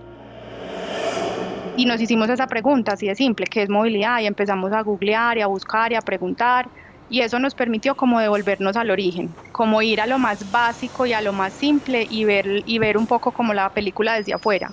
Y 1.77 1.85
nos 1.85 2.01
hicimos 2.01 2.29
esa 2.29 2.47
pregunta 2.47 2.93
así 2.93 3.05
de 3.05 3.13
simple, 3.13 3.45
¿qué 3.45 3.61
es 3.61 3.69
movilidad? 3.69 4.21
Y 4.21 4.25
empezamos 4.25 4.71
a 4.71 4.81
googlear 4.81 5.37
y 5.37 5.41
a 5.41 5.45
buscar 5.45 5.91
y 5.91 5.95
a 5.95 6.01
preguntar 6.01 6.67
y 7.09 7.21
eso 7.21 7.39
nos 7.39 7.55
permitió 7.55 7.95
como 7.95 8.19
devolvernos 8.19 8.77
al 8.77 8.91
origen, 8.91 9.35
como 9.51 9.81
ir 9.81 9.99
a 10.01 10.07
lo 10.07 10.19
más 10.19 10.49
básico 10.49 11.05
y 11.05 11.13
a 11.13 11.21
lo 11.21 11.33
más 11.33 11.53
simple 11.55 12.05
y 12.09 12.23
ver, 12.23 12.63
y 12.65 12.79
ver 12.79 12.97
un 12.97 13.07
poco 13.07 13.33
como 13.33 13.53
la 13.53 13.69
película 13.71 14.15
desde 14.15 14.33
afuera 14.33 14.71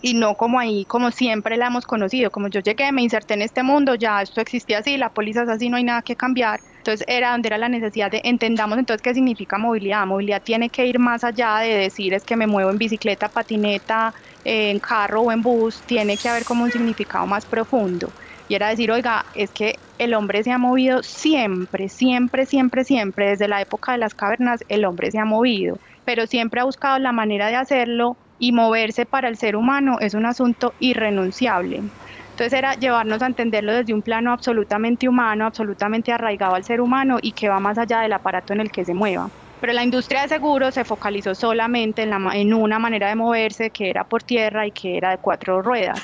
y 0.00 0.14
no 0.14 0.36
como 0.36 0.60
ahí, 0.60 0.84
como 0.86 1.10
siempre 1.10 1.56
la 1.56 1.66
hemos 1.66 1.84
conocido, 1.86 2.30
como 2.30 2.48
yo 2.48 2.60
llegué, 2.60 2.92
me 2.92 3.02
inserté 3.02 3.34
en 3.34 3.42
este 3.42 3.62
mundo, 3.62 3.96
ya 3.96 4.22
esto 4.22 4.40
existía 4.40 4.78
así, 4.78 4.96
la 4.96 5.12
póliza 5.12 5.42
es 5.42 5.48
así, 5.48 5.68
no 5.68 5.76
hay 5.76 5.84
nada 5.84 6.02
que 6.02 6.14
cambiar. 6.16 6.60
Entonces 6.78 7.04
era 7.08 7.32
donde 7.32 7.48
era 7.48 7.58
la 7.58 7.68
necesidad 7.68 8.10
de 8.10 8.20
entendamos 8.24 8.78
entonces 8.78 9.02
qué 9.02 9.12
significa 9.14 9.58
movilidad. 9.58 10.06
Movilidad 10.06 10.42
tiene 10.42 10.70
que 10.70 10.86
ir 10.86 10.98
más 11.00 11.24
allá 11.24 11.58
de 11.58 11.74
decir 11.74 12.14
es 12.14 12.24
que 12.24 12.36
me 12.36 12.46
muevo 12.46 12.70
en 12.70 12.78
bicicleta, 12.78 13.28
patineta, 13.28 14.14
en 14.44 14.78
carro 14.80 15.22
o 15.22 15.32
en 15.32 15.42
bus, 15.42 15.84
tiene 15.84 16.16
que 16.16 16.28
haber 16.28 16.44
como 16.44 16.64
un 16.64 16.70
significado 16.70 17.26
más 17.26 17.44
profundo 17.46 18.14
y 18.46 18.54
era 18.54 18.68
decir, 18.68 18.90
oiga, 18.92 19.26
es 19.34 19.52
que 19.52 19.80
el 19.98 20.14
hombre 20.14 20.42
se 20.42 20.52
ha 20.52 20.58
movido 20.58 21.02
siempre, 21.02 21.88
siempre, 21.88 22.46
siempre, 22.46 22.84
siempre, 22.84 23.30
desde 23.30 23.48
la 23.48 23.60
época 23.60 23.92
de 23.92 23.98
las 23.98 24.14
cavernas, 24.14 24.64
el 24.68 24.84
hombre 24.84 25.10
se 25.10 25.18
ha 25.18 25.24
movido, 25.24 25.78
pero 26.04 26.26
siempre 26.26 26.60
ha 26.60 26.64
buscado 26.64 26.98
la 26.98 27.12
manera 27.12 27.48
de 27.48 27.56
hacerlo 27.56 28.16
y 28.38 28.52
moverse 28.52 29.04
para 29.04 29.28
el 29.28 29.36
ser 29.36 29.56
humano 29.56 29.98
es 30.00 30.14
un 30.14 30.26
asunto 30.26 30.72
irrenunciable. 30.78 31.82
Entonces 32.30 32.52
era 32.52 32.74
llevarnos 32.74 33.20
a 33.20 33.26
entenderlo 33.26 33.72
desde 33.72 33.92
un 33.92 34.02
plano 34.02 34.32
absolutamente 34.32 35.08
humano, 35.08 35.44
absolutamente 35.44 36.12
arraigado 36.12 36.54
al 36.54 36.62
ser 36.62 36.80
humano 36.80 37.18
y 37.20 37.32
que 37.32 37.48
va 37.48 37.58
más 37.58 37.78
allá 37.78 38.00
del 38.00 38.12
aparato 38.12 38.52
en 38.52 38.60
el 38.60 38.70
que 38.70 38.84
se 38.84 38.94
mueva. 38.94 39.28
Pero 39.60 39.72
la 39.72 39.82
industria 39.82 40.22
de 40.22 40.28
seguros 40.28 40.74
se 40.74 40.84
focalizó 40.84 41.34
solamente 41.34 42.02
en, 42.02 42.12
en 42.32 42.54
una 42.54 42.78
manera 42.78 43.08
de 43.08 43.16
moverse 43.16 43.70
que 43.70 43.90
era 43.90 44.04
por 44.04 44.22
tierra 44.22 44.68
y 44.68 44.70
que 44.70 44.96
era 44.96 45.10
de 45.10 45.18
cuatro 45.18 45.62
ruedas. 45.62 46.00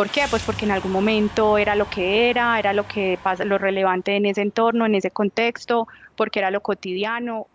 ¿Por 0.00 0.08
qué? 0.08 0.22
Pues 0.30 0.42
porque 0.44 0.64
en 0.64 0.70
algún 0.70 0.92
momento 0.92 1.58
era 1.58 1.74
lo 1.74 1.90
que 1.90 2.30
era, 2.30 2.58
era 2.58 2.72
lo 2.72 2.88
que 2.88 3.18
pasa, 3.22 3.44
lo 3.44 3.58
relevante 3.58 4.16
en 4.16 4.24
ese 4.24 4.40
entorno, 4.40 4.86
en 4.86 4.94
ese 4.94 5.10
contexto, 5.10 5.88
porque 6.16 6.38
era 6.38 6.50
lo 6.50 6.62
cotidiano. 6.62 7.48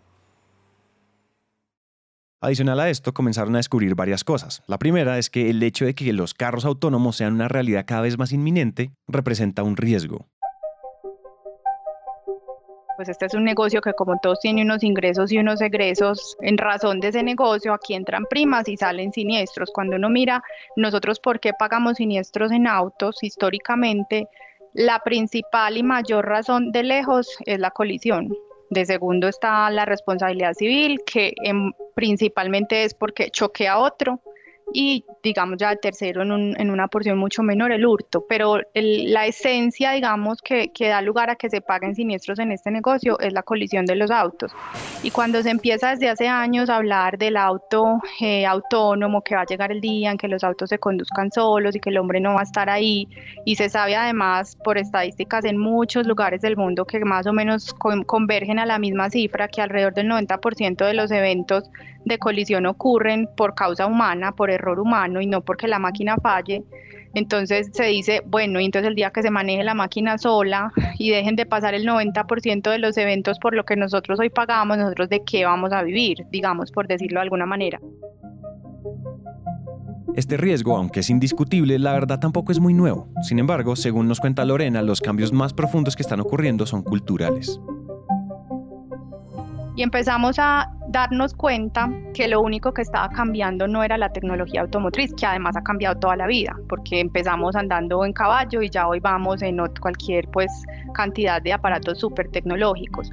Adicional 2.40 2.78
a 2.78 2.88
esto, 2.88 3.12
comenzaron 3.12 3.56
a 3.56 3.58
descubrir 3.58 3.96
varias 3.96 4.22
cosas. 4.22 4.62
La 4.68 4.78
primera 4.78 5.18
es 5.18 5.28
que 5.28 5.50
el 5.50 5.60
hecho 5.60 5.86
de 5.86 5.96
que 5.96 6.12
los 6.12 6.34
carros 6.34 6.64
autónomos 6.64 7.16
sean 7.16 7.34
una 7.34 7.48
realidad 7.48 7.84
cada 7.84 8.02
vez 8.02 8.16
más 8.16 8.30
inminente 8.30 8.92
representa 9.08 9.64
un 9.64 9.76
riesgo 9.76 10.28
pues 12.96 13.08
este 13.08 13.26
es 13.26 13.34
un 13.34 13.44
negocio 13.44 13.80
que 13.80 13.92
como 13.92 14.18
todos 14.18 14.40
tiene 14.40 14.62
unos 14.62 14.82
ingresos 14.82 15.30
y 15.30 15.38
unos 15.38 15.60
egresos, 15.60 16.36
en 16.40 16.58
razón 16.58 17.00
de 17.00 17.08
ese 17.08 17.22
negocio 17.22 17.72
aquí 17.72 17.94
entran 17.94 18.24
primas 18.24 18.68
y 18.68 18.76
salen 18.76 19.12
siniestros. 19.12 19.70
Cuando 19.72 19.96
uno 19.96 20.08
mira 20.08 20.42
nosotros 20.76 21.20
por 21.20 21.40
qué 21.40 21.52
pagamos 21.52 21.98
siniestros 21.98 22.50
en 22.52 22.66
autos 22.66 23.22
históricamente, 23.22 24.28
la 24.72 25.00
principal 25.00 25.76
y 25.76 25.82
mayor 25.82 26.26
razón 26.26 26.72
de 26.72 26.82
lejos 26.82 27.28
es 27.46 27.58
la 27.58 27.70
colisión. 27.70 28.34
De 28.70 28.84
segundo 28.84 29.28
está 29.28 29.70
la 29.70 29.84
responsabilidad 29.84 30.54
civil, 30.54 31.00
que 31.06 31.34
principalmente 31.94 32.84
es 32.84 32.94
porque 32.94 33.30
choque 33.30 33.68
a 33.68 33.78
otro 33.78 34.20
y 34.72 35.04
digamos 35.26 35.58
ya 35.58 35.72
el 35.72 35.80
tercero 35.80 36.22
en, 36.22 36.30
un, 36.30 36.54
en, 36.60 36.70
una 36.70 36.86
porción 36.86 37.18
mucho 37.18 37.42
menor 37.42 37.72
el 37.72 37.84
hurto, 37.84 38.24
pero 38.28 38.60
la 38.74 39.26
esencia 39.26 39.90
digamos 39.90 40.40
que, 40.40 40.68
que, 40.68 40.88
da 40.88 41.02
lugar 41.02 41.30
a 41.30 41.36
que 41.36 41.50
se 41.50 41.60
paguen 41.60 41.94
siniestros 41.96 42.38
en 42.38 42.52
este 42.52 42.70
negocio 42.70 43.18
es 43.18 43.32
la 43.32 43.42
colisión 43.42 43.86
de 43.86 43.96
los 43.96 44.10
autos. 44.10 44.52
Y 45.02 45.10
cuando 45.10 45.42
se 45.42 45.50
empieza 45.50 45.90
desde 45.90 46.08
hace 46.08 46.28
años 46.28 46.70
a 46.70 46.76
hablar 46.76 47.18
del 47.18 47.36
auto 47.36 48.00
eh, 48.20 48.46
autónomo, 48.46 49.22
que 49.22 49.34
va 49.34 49.42
a 49.42 49.46
llegar 49.46 49.72
el 49.72 49.80
día 49.80 50.12
en 50.12 50.16
que 50.16 50.28
los 50.28 50.44
autos 50.44 50.70
se 50.70 50.78
conduzcan 50.78 51.32
solos 51.32 51.74
y 51.74 51.80
que 51.80 51.90
el 51.90 51.98
hombre 51.98 52.20
no 52.20 52.34
va 52.34 52.40
a 52.40 52.44
estar 52.44 52.70
ahí, 52.70 53.08
y 53.44 53.56
se 53.56 53.68
sabe 53.68 53.96
además 53.96 54.56
por 54.62 54.78
estadísticas 54.78 55.44
en 55.44 55.58
muchos 55.58 56.06
lugares 56.06 56.40
del 56.40 56.56
mundo 56.56 56.84
que 56.84 57.00
más 57.00 57.26
o 57.26 57.32
menos 57.32 57.74
convergen 57.74 58.60
a 58.60 58.66
la 58.66 58.78
misma 58.78 59.10
cifra, 59.10 59.48
que 59.48 59.60
alrededor 59.60 59.94
del 59.94 60.08
90% 60.08 60.86
de 60.86 60.94
los 60.94 61.10
eventos 61.10 61.68
de 62.06 62.18
colisión 62.18 62.66
ocurren 62.66 63.28
por 63.36 63.54
causa 63.54 63.86
humana, 63.86 64.32
por 64.32 64.50
error 64.50 64.78
humano 64.80 65.20
y 65.20 65.26
no 65.26 65.42
porque 65.42 65.68
la 65.68 65.78
máquina 65.78 66.16
falle. 66.16 66.62
Entonces 67.14 67.70
se 67.72 67.84
dice, 67.84 68.22
bueno, 68.26 68.60
y 68.60 68.64
entonces 68.64 68.88
el 68.88 68.94
día 68.94 69.10
que 69.10 69.22
se 69.22 69.30
maneje 69.30 69.64
la 69.64 69.74
máquina 69.74 70.16
sola 70.16 70.72
y 70.98 71.10
dejen 71.10 71.34
de 71.34 71.46
pasar 71.46 71.74
el 71.74 71.86
90% 71.86 72.70
de 72.70 72.78
los 72.78 72.96
eventos 72.96 73.38
por 73.38 73.54
lo 73.54 73.64
que 73.64 73.74
nosotros 73.76 74.20
hoy 74.20 74.30
pagamos, 74.30 74.78
nosotros 74.78 75.08
de 75.08 75.24
qué 75.24 75.44
vamos 75.44 75.72
a 75.72 75.82
vivir, 75.82 76.26
digamos, 76.30 76.70
por 76.70 76.86
decirlo 76.86 77.18
de 77.18 77.22
alguna 77.22 77.46
manera. 77.46 77.80
Este 80.14 80.36
riesgo, 80.36 80.76
aunque 80.76 81.00
es 81.00 81.10
indiscutible, 81.10 81.78
la 81.78 81.92
verdad 81.92 82.20
tampoco 82.20 82.52
es 82.52 82.60
muy 82.60 82.72
nuevo. 82.72 83.08
Sin 83.22 83.38
embargo, 83.38 83.76
según 83.76 84.08
nos 84.08 84.20
cuenta 84.20 84.44
Lorena, 84.44 84.80
los 84.80 85.00
cambios 85.00 85.32
más 85.32 85.52
profundos 85.52 85.96
que 85.96 86.02
están 86.02 86.20
ocurriendo 86.20 86.64
son 86.66 86.82
culturales 86.82 87.60
y 89.76 89.82
empezamos 89.82 90.38
a 90.38 90.72
darnos 90.88 91.34
cuenta 91.34 91.90
que 92.14 92.28
lo 92.28 92.40
único 92.40 92.72
que 92.72 92.82
estaba 92.82 93.08
cambiando 93.08 93.66
no 93.66 93.82
era 93.82 93.98
la 93.98 94.12
tecnología 94.12 94.62
automotriz, 94.62 95.12
que 95.14 95.26
además 95.26 95.56
ha 95.56 95.62
cambiado 95.62 95.98
toda 95.98 96.16
la 96.16 96.26
vida, 96.26 96.56
porque 96.68 97.00
empezamos 97.00 97.56
andando 97.56 98.04
en 98.04 98.12
caballo 98.12 98.62
y 98.62 98.70
ya 98.70 98.88
hoy 98.88 99.00
vamos 99.00 99.42
en 99.42 99.58
cualquier 99.80 100.28
pues 100.28 100.50
cantidad 100.94 101.42
de 101.42 101.52
aparatos 101.52 101.98
súper 101.98 102.30
tecnológicos. 102.30 103.10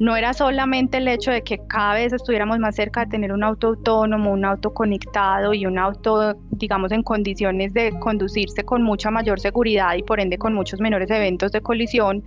No 0.00 0.16
era 0.16 0.34
solamente 0.34 0.98
el 0.98 1.06
hecho 1.06 1.30
de 1.30 1.42
que 1.42 1.60
cada 1.68 1.94
vez 1.94 2.12
estuviéramos 2.12 2.58
más 2.58 2.74
cerca 2.74 3.04
de 3.04 3.12
tener 3.12 3.32
un 3.32 3.44
auto 3.44 3.68
autónomo, 3.68 4.32
un 4.32 4.44
auto 4.44 4.74
conectado 4.74 5.54
y 5.54 5.66
un 5.66 5.78
auto, 5.78 6.34
digamos, 6.50 6.90
en 6.90 7.04
condiciones 7.04 7.72
de 7.74 7.96
conducirse 8.00 8.64
con 8.64 8.82
mucha 8.82 9.12
mayor 9.12 9.38
seguridad 9.38 9.94
y 9.94 10.02
por 10.02 10.18
ende 10.18 10.36
con 10.36 10.52
muchos 10.52 10.80
menores 10.80 11.08
eventos 11.10 11.52
de 11.52 11.60
colisión, 11.60 12.24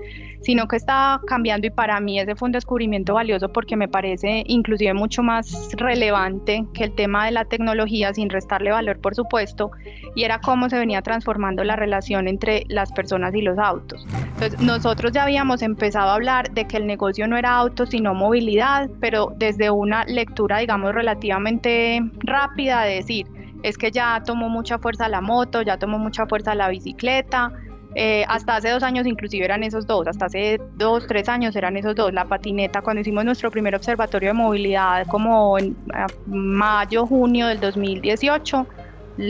sino 0.48 0.66
que 0.70 0.78
estaba 0.78 1.20
cambiando 1.28 1.68
y 1.68 1.72
para 1.72 2.00
mí 2.00 2.22
ese 2.22 2.34
fue 2.38 2.46
un 2.46 2.54
descubrimiento 2.54 3.16
valioso 3.16 3.50
porque 3.50 3.76
me 3.76 3.90
parece 3.90 4.46
inclusive 4.48 4.94
mucho 4.94 5.22
más 5.22 5.72
relevante 5.76 6.66
que 6.74 6.86
el 6.86 6.96
tema 6.96 7.26
de 7.26 7.32
la 7.32 7.44
tecnología 7.44 8.14
sin 8.14 8.30
restarle 8.30 8.72
valor, 8.72 8.98
por 9.02 9.14
supuesto, 9.14 9.72
y 10.16 10.24
era 10.24 10.40
cómo 10.40 10.70
se 10.70 10.80
venía 10.80 11.02
transformando 11.02 11.66
la 11.66 11.76
relación 11.76 12.30
entre 12.30 12.64
las 12.70 12.94
personas 12.94 13.36
y 13.36 13.42
los 13.42 13.58
autos. 13.58 14.08
Entonces, 14.36 14.62
nosotros 14.62 15.12
ya 15.12 15.24
habíamos 15.24 15.62
empezado 15.62 16.12
a 16.12 16.14
hablar 16.14 16.50
de 16.52 16.66
que 16.66 16.78
el 16.78 16.88
negocio 16.88 17.28
no 17.28 17.36
era 17.36 17.54
autos, 17.54 17.90
sino 17.90 18.14
movilidad, 18.14 18.90
pero 19.02 19.34
desde 19.36 19.70
una 19.70 20.06
lectura, 20.06 20.60
digamos, 20.60 20.94
relativamente 20.96 22.00
rápida 22.20 22.84
de 22.84 22.96
decir, 22.96 23.28
es 23.64 23.78
que 23.78 23.92
ya 23.92 24.24
tomó 24.26 24.48
mucha 24.48 24.80
fuerza 24.80 25.10
la 25.10 25.20
moto, 25.20 25.62
ya 25.62 25.78
tomó 25.78 26.00
mucha 26.00 26.26
fuerza 26.26 26.56
la 26.56 26.70
bicicleta, 26.70 27.52
eh, 27.96 28.26
hasta 28.28 28.58
hace 28.58 28.70
dos 28.70 28.84
años 28.84 29.08
inclusive 29.08 29.46
eran 29.46 29.64
esos 29.64 29.88
dos, 29.88 30.08
hasta 30.08 30.26
hace 30.26 30.60
dos, 30.76 31.08
tres 31.08 31.30
años 31.30 31.56
eran 31.56 31.78
esos 31.78 31.96
dos. 31.96 32.14
La 32.14 32.26
patineta, 32.26 32.82
cuando 32.82 33.02
hicimos 33.02 33.26
nuestro 33.26 33.50
primer 33.52 33.76
observatorio 33.76 34.30
de 34.30 34.34
movilidad, 34.34 35.08
como 35.08 35.58
en 35.58 35.76
mayo, 36.26 37.06
junio 37.06 37.48
del 37.48 37.60
2018, 37.60 38.68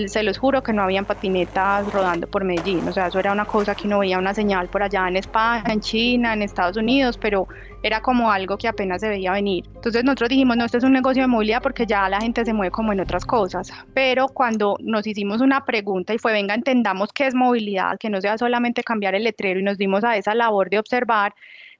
se 0.08 0.24
los 0.24 0.38
juro 0.38 0.62
que 0.62 0.74
no 0.74 0.84
habían 0.84 1.06
patinetas 1.06 1.92
rodando 1.94 2.28
por 2.28 2.44
Medellín, 2.44 2.88
o 2.88 2.92
sea, 2.92 3.08
eso 3.08 3.20
era 3.20 3.32
una 3.32 3.46
cosa 3.46 3.74
que 3.74 3.88
no 3.88 4.00
veía 4.00 4.18
una 4.18 4.34
señal 4.34 4.68
por 4.68 4.84
allá 4.84 5.08
en 5.08 5.16
España, 5.16 5.64
en 5.68 5.80
China, 5.80 6.34
en 6.34 6.42
Estados 6.42 6.76
Unidos, 6.76 7.18
pero 7.18 7.48
era 7.84 8.02
como 8.02 8.30
algo 8.30 8.58
que 8.58 8.68
apenas 8.68 9.00
se 9.00 9.08
veía 9.08 9.32
venir. 9.32 9.64
Entonces 9.76 10.04
nosotros 10.04 10.30
dijimos, 10.30 10.58
no, 10.58 10.66
esto 10.66 10.78
es 10.78 10.84
un 10.84 10.92
negocio 10.92 11.22
de 11.22 11.28
movilidad 11.28 11.62
porque 11.62 11.86
ya 11.86 12.10
la 12.10 12.20
gente 12.20 12.44
se 12.44 12.54
mueve 12.54 12.72
como 12.72 12.92
en 12.92 13.00
otras 13.00 13.26
cosas, 13.26 13.72
pero 13.94 14.28
cuando 14.28 14.76
nos 14.82 15.08
hicimos 15.08 15.40
una 15.40 15.64
pregunta 15.64 16.14
y 16.14 16.18
fue, 16.18 16.34
venga, 16.34 16.54
entendamos 16.54 17.14
qué 17.14 17.28
es 17.28 17.36
movilidad, 17.36 17.98
que 17.98 18.10
no 18.10 18.20
sea 18.20 18.38
solamente 18.38 18.84
cambiar 18.84 19.16
el 19.16 19.24
letrero 19.24 19.60
y 19.60 19.64
nos 19.64 19.78
dimos 19.78 20.04
a 20.04 20.18
esa 20.18 20.36
labor 20.36 20.70
de 20.70 20.80
observar, 20.80 21.34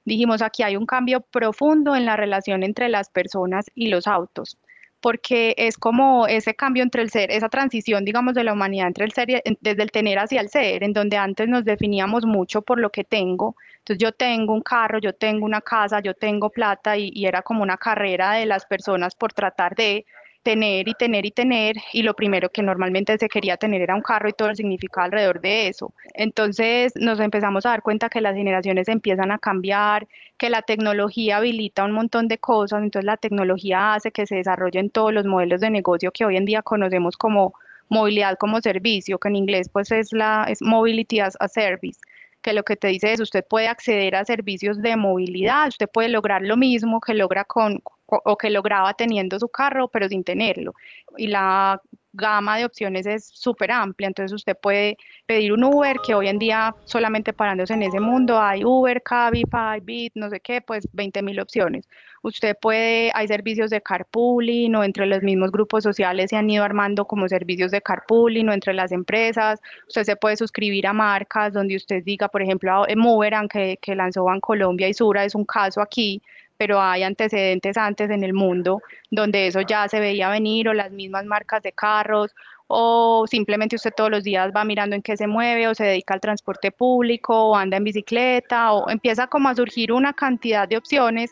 dijimos, 0.06 0.40
aquí 0.40 0.62
hay 0.62 0.76
un 0.76 0.86
cambio 0.86 1.20
profundo 1.20 1.94
en 1.94 2.06
la 2.06 2.16
relación 2.16 2.62
entre 2.62 2.88
las 2.88 3.10
personas 3.10 3.66
y 3.74 3.88
los 3.88 4.06
autos 4.06 4.56
porque 5.00 5.54
es 5.56 5.76
como 5.76 6.26
ese 6.26 6.54
cambio 6.54 6.82
entre 6.82 7.02
el 7.02 7.10
ser, 7.10 7.30
esa 7.30 7.48
transición, 7.48 8.04
digamos, 8.04 8.34
de 8.34 8.44
la 8.44 8.52
humanidad 8.52 8.88
entre 8.88 9.04
el 9.04 9.12
ser, 9.12 9.42
desde 9.60 9.82
el 9.82 9.90
tener 9.90 10.18
hacia 10.18 10.40
el 10.40 10.48
ser, 10.48 10.82
en 10.82 10.92
donde 10.92 11.16
antes 11.16 11.48
nos 11.48 11.64
definíamos 11.64 12.26
mucho 12.26 12.62
por 12.62 12.80
lo 12.80 12.90
que 12.90 13.04
tengo. 13.04 13.56
Entonces 13.78 13.98
yo 13.98 14.12
tengo 14.12 14.52
un 14.52 14.60
carro, 14.60 14.98
yo 14.98 15.14
tengo 15.14 15.46
una 15.46 15.60
casa, 15.60 16.00
yo 16.00 16.14
tengo 16.14 16.50
plata 16.50 16.96
y, 16.96 17.10
y 17.14 17.26
era 17.26 17.42
como 17.42 17.62
una 17.62 17.76
carrera 17.76 18.32
de 18.32 18.46
las 18.46 18.66
personas 18.66 19.14
por 19.14 19.32
tratar 19.32 19.74
de 19.74 20.04
tener 20.42 20.88
y 20.88 20.94
tener 20.94 21.26
y 21.26 21.30
tener, 21.30 21.76
y 21.92 22.02
lo 22.02 22.14
primero 22.14 22.48
que 22.50 22.62
normalmente 22.62 23.18
se 23.18 23.28
quería 23.28 23.56
tener 23.56 23.82
era 23.82 23.94
un 23.94 24.02
carro 24.02 24.28
y 24.28 24.32
todo 24.32 24.48
el 24.48 24.56
significado 24.56 25.04
alrededor 25.06 25.40
de 25.40 25.68
eso. 25.68 25.92
Entonces 26.14 26.92
nos 26.96 27.20
empezamos 27.20 27.66
a 27.66 27.70
dar 27.70 27.82
cuenta 27.82 28.08
que 28.08 28.20
las 28.20 28.34
generaciones 28.34 28.88
empiezan 28.88 29.30
a 29.32 29.38
cambiar, 29.38 30.06
que 30.38 30.50
la 30.50 30.62
tecnología 30.62 31.38
habilita 31.38 31.84
un 31.84 31.92
montón 31.92 32.28
de 32.28 32.38
cosas, 32.38 32.82
entonces 32.82 33.04
la 33.04 33.16
tecnología 33.16 33.94
hace 33.94 34.10
que 34.12 34.26
se 34.26 34.36
desarrollen 34.36 34.90
todos 34.90 35.12
los 35.12 35.26
modelos 35.26 35.60
de 35.60 35.70
negocio 35.70 36.12
que 36.12 36.24
hoy 36.24 36.36
en 36.36 36.44
día 36.44 36.62
conocemos 36.62 37.16
como 37.16 37.54
movilidad 37.90 38.36
como 38.38 38.60
servicio, 38.60 39.18
que 39.18 39.28
en 39.28 39.36
inglés 39.36 39.68
pues 39.72 39.90
es 39.92 40.12
la 40.12 40.46
es 40.48 40.62
mobility 40.62 41.20
as 41.20 41.36
a 41.40 41.48
service 41.48 41.98
que 42.48 42.54
lo 42.54 42.62
que 42.62 42.76
te 42.76 42.88
dice 42.88 43.12
es 43.12 43.20
usted 43.20 43.44
puede 43.44 43.68
acceder 43.68 44.16
a 44.16 44.24
servicios 44.24 44.80
de 44.80 44.96
movilidad, 44.96 45.68
usted 45.68 45.86
puede 45.86 46.08
lograr 46.08 46.40
lo 46.40 46.56
mismo 46.56 46.98
que 46.98 47.12
logra 47.12 47.44
con 47.44 47.82
o 48.06 48.38
que 48.38 48.48
lograba 48.48 48.94
teniendo 48.94 49.38
su 49.38 49.48
carro, 49.48 49.88
pero 49.88 50.08
sin 50.08 50.24
tenerlo. 50.24 50.74
Y 51.18 51.26
la 51.26 51.82
gama 52.18 52.58
de 52.58 52.66
opciones 52.66 53.06
es 53.06 53.24
súper 53.32 53.70
amplia, 53.70 54.08
entonces 54.08 54.32
usted 54.32 54.56
puede 54.56 54.98
pedir 55.26 55.52
un 55.52 55.64
Uber, 55.64 55.96
que 56.04 56.14
hoy 56.14 56.28
en 56.28 56.38
día 56.38 56.74
solamente 56.84 57.32
parándose 57.32 57.74
en 57.74 57.82
ese 57.82 58.00
mundo 58.00 58.38
hay 58.38 58.64
Uber, 58.64 59.02
Cabify, 59.02 59.80
Bit, 59.80 60.12
no 60.16 60.28
sé 60.28 60.40
qué, 60.40 60.60
pues 60.60 60.86
20 60.92 61.22
mil 61.22 61.40
opciones. 61.40 61.88
Usted 62.22 62.56
puede, 62.60 63.10
hay 63.14 63.28
servicios 63.28 63.70
de 63.70 63.80
carpooling 63.80 64.74
o 64.74 64.82
entre 64.84 65.06
los 65.06 65.22
mismos 65.22 65.52
grupos 65.52 65.84
sociales 65.84 66.30
se 66.30 66.36
han 66.36 66.50
ido 66.50 66.64
armando 66.64 67.04
como 67.04 67.28
servicios 67.28 67.70
de 67.70 67.80
carpooling 67.80 68.48
o 68.48 68.52
entre 68.52 68.74
las 68.74 68.90
empresas. 68.90 69.60
Usted 69.86 70.02
se 70.02 70.16
puede 70.16 70.36
suscribir 70.36 70.86
a 70.88 70.92
marcas 70.92 71.52
donde 71.52 71.76
usted 71.76 72.02
diga, 72.04 72.28
por 72.28 72.42
ejemplo, 72.42 72.84
Moveran 72.96 73.48
que, 73.48 73.78
que 73.80 73.94
lanzó 73.94 74.26
Colombia 74.40 74.88
y 74.88 74.94
Sura 74.94 75.24
es 75.24 75.34
un 75.34 75.44
caso 75.44 75.80
aquí, 75.80 76.20
pero 76.58 76.82
hay 76.82 77.04
antecedentes 77.04 77.78
antes 77.78 78.10
en 78.10 78.24
el 78.24 78.34
mundo 78.34 78.82
donde 79.10 79.46
eso 79.46 79.62
ya 79.62 79.88
se 79.88 80.00
veía 80.00 80.28
venir 80.28 80.68
o 80.68 80.74
las 80.74 80.90
mismas 80.90 81.24
marcas 81.24 81.62
de 81.62 81.72
carros 81.72 82.34
o 82.66 83.24
simplemente 83.26 83.76
usted 83.76 83.92
todos 83.96 84.10
los 84.10 84.24
días 84.24 84.52
va 84.54 84.64
mirando 84.64 84.94
en 84.94 85.02
qué 85.02 85.16
se 85.16 85.26
mueve 85.26 85.68
o 85.68 85.74
se 85.74 85.84
dedica 85.84 86.12
al 86.12 86.20
transporte 86.20 86.70
público 86.70 87.34
o 87.34 87.56
anda 87.56 87.78
en 87.78 87.84
bicicleta 87.84 88.72
o 88.72 88.90
empieza 88.90 89.26
como 89.26 89.48
a 89.48 89.54
surgir 89.54 89.92
una 89.92 90.12
cantidad 90.12 90.68
de 90.68 90.76
opciones. 90.76 91.30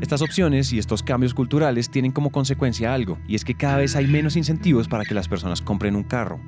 Estas 0.00 0.20
opciones 0.20 0.72
y 0.72 0.78
estos 0.78 1.02
cambios 1.02 1.34
culturales 1.34 1.90
tienen 1.90 2.12
como 2.12 2.30
consecuencia 2.30 2.92
algo, 2.92 3.18
y 3.26 3.34
es 3.34 3.44
que 3.46 3.56
cada 3.56 3.78
vez 3.78 3.96
hay 3.96 4.06
menos 4.06 4.36
incentivos 4.36 4.88
para 4.88 5.04
que 5.04 5.14
las 5.14 5.26
personas 5.26 5.62
compren 5.62 5.96
un 5.96 6.04
carro. 6.04 6.38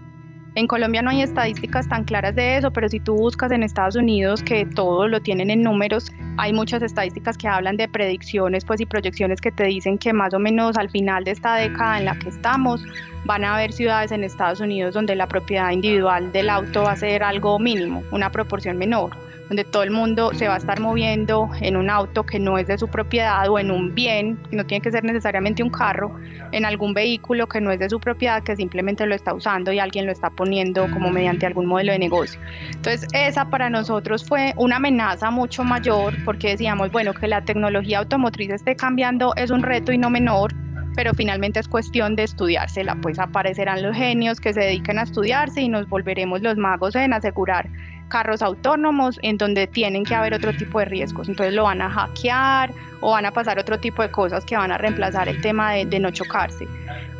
En 0.59 0.67
Colombia 0.67 1.03
no 1.03 1.11
hay 1.11 1.23
estadísticas 1.23 1.89
tan 1.89 2.03
claras 2.03 2.35
de 2.35 2.57
eso, 2.57 2.73
pero 2.73 2.89
si 2.89 2.99
tú 2.99 3.15
buscas 3.15 3.53
en 3.53 3.63
Estados 3.63 3.95
Unidos, 3.95 4.43
que 4.43 4.67
todo 4.67 5.07
lo 5.07 5.21
tienen 5.21 5.51
en 5.51 5.63
números, 5.63 6.11
hay 6.37 6.53
muchas 6.53 6.83
estadísticas 6.83 7.39
que 7.39 7.47
hablan 7.47 7.77
de 7.77 7.87
predicciones 7.87 8.65
pues, 8.65 8.81
y 8.81 8.85
proyecciones 8.85 9.41
que 9.41 9.53
te 9.53 9.63
dicen 9.63 9.99
que 9.99 10.13
más 10.13 10.35
o 10.35 10.41
menos 10.41 10.77
al 10.77 10.91
final 10.91 11.23
de 11.23 11.31
esta 11.31 11.55
década 11.55 11.99
en 12.01 12.07
la 12.07 12.19
que 12.19 12.31
estamos, 12.31 12.85
van 13.25 13.45
a 13.45 13.55
haber 13.55 13.73
ciudades 13.73 14.11
en 14.11 14.25
Estados 14.25 14.59
Unidos 14.59 14.95
donde 14.95 15.15
la 15.15 15.29
propiedad 15.29 15.71
individual 15.71 16.33
del 16.33 16.51
auto 16.51 16.83
va 16.83 16.91
a 16.91 16.97
ser 16.97 17.23
algo 17.23 17.61
mínimo, 17.61 18.03
una 18.11 18.33
proporción 18.33 18.79
menor 18.79 19.28
donde 19.49 19.65
todo 19.65 19.83
el 19.83 19.91
mundo 19.91 20.33
se 20.35 20.47
va 20.47 20.55
a 20.55 20.59
estar 20.59 20.81
moviendo 20.81 21.49
en 21.61 21.77
un 21.77 21.91
auto 21.91 22.25
que 22.25 22.39
no 22.39 22.59
es 22.59 22.67
de 22.67 22.79
su 22.79 22.89
propiedad 22.89 23.49
o 23.49 23.59
en 23.59 23.71
un 23.71 23.95
bien, 23.95 24.37
que 24.51 24.57
no 24.57 24.65
tiene 24.65 24.83
que 24.83 24.91
ser 24.91 25.05
necesariamente 25.05 25.63
un 25.63 25.71
carro, 25.71 26.15
en 26.53 26.65
algún 26.65 26.95
vehículo 26.95 27.47
que 27.47 27.61
no 27.61 27.71
es 27.71 27.79
de 27.79 27.89
su 27.89 27.99
propiedad, 27.99 28.43
que 28.43 28.57
simplemente 28.57 29.07
lo 29.07 29.15
está 29.15 29.35
usando 29.35 29.73
y 29.73 29.79
alguien 29.79 30.07
lo 30.07 30.13
está 30.13 30.31
poniendo 30.31 30.87
como 30.93 31.11
mediante 31.11 31.47
algún 31.47 31.67
modelo 31.67 31.93
de 31.93 31.99
negocio. 31.99 32.41
Entonces, 32.71 33.09
esa 33.13 33.49
para 33.49 33.71
nosotros 33.71 34.25
fue 34.25 34.53
una 34.57 34.77
amenaza 34.77 35.31
mucho 35.31 35.65
mayor 35.65 36.15
porque 36.25 36.51
decíamos, 36.51 36.93
bueno, 36.93 37.15
que 37.15 37.27
la 37.27 37.43
tecnología 37.43 37.99
automotriz 37.99 38.51
esté 38.51 38.77
cambiando 38.77 39.35
es 39.37 39.51
un 39.51 39.63
reto 39.63 39.93
y 39.93 39.99
no 39.99 40.11
menor, 40.11 40.53
pero 40.95 41.15
finalmente 41.15 41.61
es 41.61 41.69
cuestión 41.69 42.17
de 42.17 42.25
estudiársela, 42.25 42.97
pues 43.01 43.19
aparecerán 43.19 43.83
los 43.83 43.97
genios 43.97 44.41
que 44.41 44.53
se 44.53 44.61
dediquen 44.61 44.99
a 44.99 45.03
estudiarse 45.03 45.61
y 45.61 45.69
nos 45.69 45.89
volveremos 45.89 46.43
los 46.43 46.57
magos 46.57 46.97
en 46.97 47.13
asegurar 47.13 47.69
carros 48.09 48.43
autónomos 48.43 49.19
en 49.23 49.39
donde 49.39 49.67
tienen 49.67 50.05
que 50.05 50.15
haber 50.15 50.35
otro 50.35 50.53
tipo 50.53 50.79
de 50.81 50.87
riesgos. 50.87 51.29
Entonces 51.29 51.55
lo 51.55 51.65
van 51.65 51.81
a 51.83 51.91
hackear 51.91 52.73
o 53.01 53.13
van 53.13 53.27
a 53.27 53.31
pasar 53.31 53.59
otro 53.59 53.79
tipo 53.79 54.03
de 54.03 54.11
cosas 54.11 54.45
que 54.45 54.57
van 54.57 54.73
a 54.73 54.79
reemplazar 54.79 55.29
el 55.29 55.41
tema 55.41 55.73
de, 55.73 55.99
no 56.01 56.11
chocarse 56.11 56.67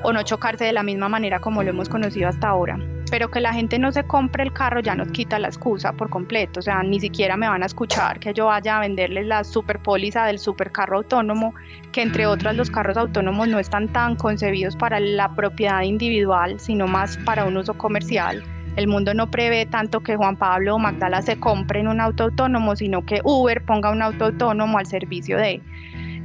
o 0.03 0.13
no 0.13 0.23
chocarse 0.23 0.65
de 0.65 0.73
la 0.73 0.83
misma 0.83 1.09
manera 1.09 1.41
como 1.41 1.63
lo 1.63 1.71
hemos 1.71 1.89
conocido 1.89 2.29
hasta 2.29 2.49
ahora. 2.49 2.79
Pero 3.11 3.31
que 3.31 3.41
la 3.41 3.55
gente 3.55 3.79
no 3.79 3.91
se 3.91 4.05
compre 4.05 4.43
el 4.43 4.53
carro 4.53 4.81
ya 4.81 4.95
nos 4.95 5.09
quita 5.09 5.39
la 5.39 5.49
excusa 5.49 5.93
por 5.93 6.11
completo. 6.11 6.61
O 6.61 6.63
sea, 6.63 6.83
ni 6.83 7.01
siquiera 7.01 7.37
me 7.37 7.49
van 7.49 7.63
a 7.63 7.67
escuchar 7.67 8.21
que 8.21 8.35
yo 8.35 8.47
vaya 8.47 8.77
a 8.77 8.81
venderles 8.81 9.27
la 9.27 9.45
super 9.45 9.79
póliza 9.79 10.27
del 10.27 10.39
super 10.39 10.71
carro 10.73 10.99
autónomo, 10.99 11.55
que 11.91 12.03
entre 12.03 12.27
otras 12.27 12.55
los 12.55 12.71
carros 12.71 12.99
autónomos 12.99 13.49
no 13.49 13.59
están 13.59 13.89
tan 13.89 14.15
concebidos 14.17 14.77
para 14.77 15.01
la 15.01 15.35
propiedad 15.35 15.83
individual, 15.83 16.61
sino 16.61 16.87
más 16.87 17.17
para 17.19 17.47
un 17.47 17.57
uso 17.57 17.73
comercial 17.75 18.45
el 18.79 18.87
mundo 18.87 19.13
no 19.13 19.29
prevé 19.29 19.67
tanto 19.67 20.01
que 20.01 20.15
Juan 20.15 20.37
Pablo 20.37 20.77
o 20.77 20.79
Magdala 20.79 21.21
se 21.21 21.39
compren 21.41 21.89
un 21.89 22.01
auto 22.01 22.23
autónomo, 22.23 22.77
sino 22.77 23.05
que 23.05 23.21
Uber 23.25 23.65
ponga 23.65 23.91
un 23.91 24.01
auto 24.03 24.27
autónomo 24.27 24.79
al 24.79 24.87
servicio 24.87 25.37
de. 25.37 25.61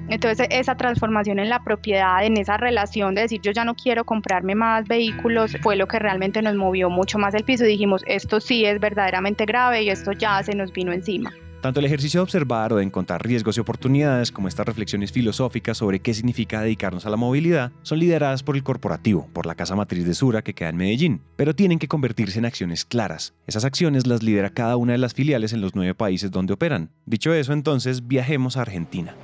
Entonces 0.08 0.48
esa 0.52 0.76
transformación 0.76 1.40
en 1.40 1.50
la 1.50 1.64
propiedad, 1.64 2.24
en 2.24 2.38
esa 2.38 2.58
relación 2.58 3.16
de 3.16 3.22
decir 3.22 3.42
yo 3.42 3.52
ya 3.52 3.66
no 3.66 3.74
quiero 3.74 4.06
comprarme 4.06 4.54
más 4.54 4.88
vehículos, 4.88 5.58
fue 5.64 5.76
lo 5.76 5.88
que 5.88 5.98
realmente 5.98 6.44
nos 6.44 6.54
movió 6.54 6.92
mucho 6.92 7.18
más 7.18 7.34
el 7.34 7.44
piso. 7.44 7.64
Dijimos, 7.64 8.04
esto 8.06 8.40
sí 8.40 8.66
es 8.66 8.80
verdaderamente 8.80 9.46
grave 9.46 9.82
y 9.82 9.90
esto 9.90 10.12
ya 10.12 10.44
se 10.44 10.54
nos 10.54 10.72
vino 10.72 10.94
encima. 10.94 11.34
Tanto 11.64 11.80
el 11.80 11.86
ejercicio 11.86 12.18
de 12.18 12.24
observar 12.24 12.74
o 12.74 12.76
de 12.76 12.84
encontrar 12.84 13.26
riesgos 13.26 13.56
y 13.56 13.62
oportunidades 13.62 14.34
como 14.34 14.50
estas 14.50 14.66
reflexiones 14.66 15.14
filosóficas 15.14 15.78
sobre 15.78 16.02
qué 16.02 16.14
significa 16.14 16.60
dedicarnos 16.60 17.06
a 17.06 17.10
la 17.10 17.16
movilidad 17.16 17.72
son 17.84 18.00
lideradas 18.00 18.44
por 18.44 18.58
el 18.58 18.64
corporativo, 18.64 19.30
por 19.32 19.46
la 19.46 19.56
casa 19.56 19.74
matriz 19.74 20.06
de 20.06 20.14
Sura 20.14 20.42
que 20.42 20.54
queda 20.54 20.68
en 20.68 20.76
Medellín, 20.76 21.22
pero 21.38 21.56
tienen 21.56 21.80
que 21.80 21.88
convertirse 21.88 22.38
en 22.38 22.44
acciones 22.44 22.84
claras. 22.84 23.34
Esas 23.48 23.64
acciones 23.64 24.08
las 24.08 24.24
lidera 24.24 24.50
cada 24.50 24.76
una 24.76 24.92
de 24.92 24.98
las 24.98 25.14
filiales 25.14 25.54
en 25.54 25.62
los 25.62 25.74
nueve 25.74 25.96
países 25.96 26.32
donde 26.32 26.52
operan. 26.52 26.90
Dicho 27.06 27.34
eso, 27.34 27.54
entonces 27.54 28.10
viajemos 28.10 28.58
a 28.58 28.64
Argentina. 28.64 29.16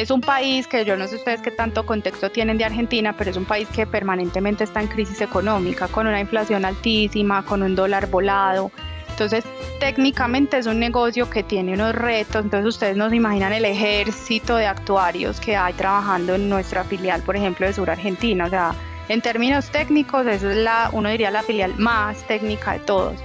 Es 0.00 0.10
un 0.10 0.22
país 0.22 0.66
que 0.66 0.86
yo 0.86 0.96
no 0.96 1.06
sé 1.06 1.16
ustedes 1.16 1.42
qué 1.42 1.50
tanto 1.50 1.84
contexto 1.84 2.30
tienen 2.30 2.56
de 2.56 2.64
Argentina, 2.64 3.14
pero 3.18 3.30
es 3.30 3.36
un 3.36 3.44
país 3.44 3.68
que 3.68 3.86
permanentemente 3.86 4.64
está 4.64 4.80
en 4.80 4.86
crisis 4.86 5.20
económica, 5.20 5.88
con 5.88 6.06
una 6.06 6.18
inflación 6.18 6.64
altísima, 6.64 7.44
con 7.44 7.62
un 7.62 7.74
dólar 7.74 8.06
volado. 8.06 8.70
Entonces, 9.10 9.44
técnicamente 9.78 10.56
es 10.56 10.64
un 10.64 10.78
negocio 10.78 11.28
que 11.28 11.42
tiene 11.42 11.74
unos 11.74 11.94
retos, 11.94 12.42
entonces 12.42 12.66
ustedes 12.66 12.96
nos 12.96 13.12
imaginan 13.12 13.52
el 13.52 13.66
ejército 13.66 14.56
de 14.56 14.66
actuarios 14.66 15.38
que 15.38 15.54
hay 15.54 15.74
trabajando 15.74 16.34
en 16.34 16.48
nuestra 16.48 16.82
filial, 16.82 17.20
por 17.22 17.36
ejemplo, 17.36 17.66
de 17.66 17.74
Sur 17.74 17.90
Argentina, 17.90 18.46
o 18.46 18.48
sea, 18.48 18.74
en 19.10 19.20
términos 19.20 19.68
técnicos, 19.68 20.26
es 20.26 20.42
la, 20.42 20.88
uno 20.94 21.10
diría 21.10 21.30
la 21.30 21.42
filial 21.42 21.74
más 21.76 22.26
técnica 22.26 22.72
de 22.72 22.78
todos 22.78 23.20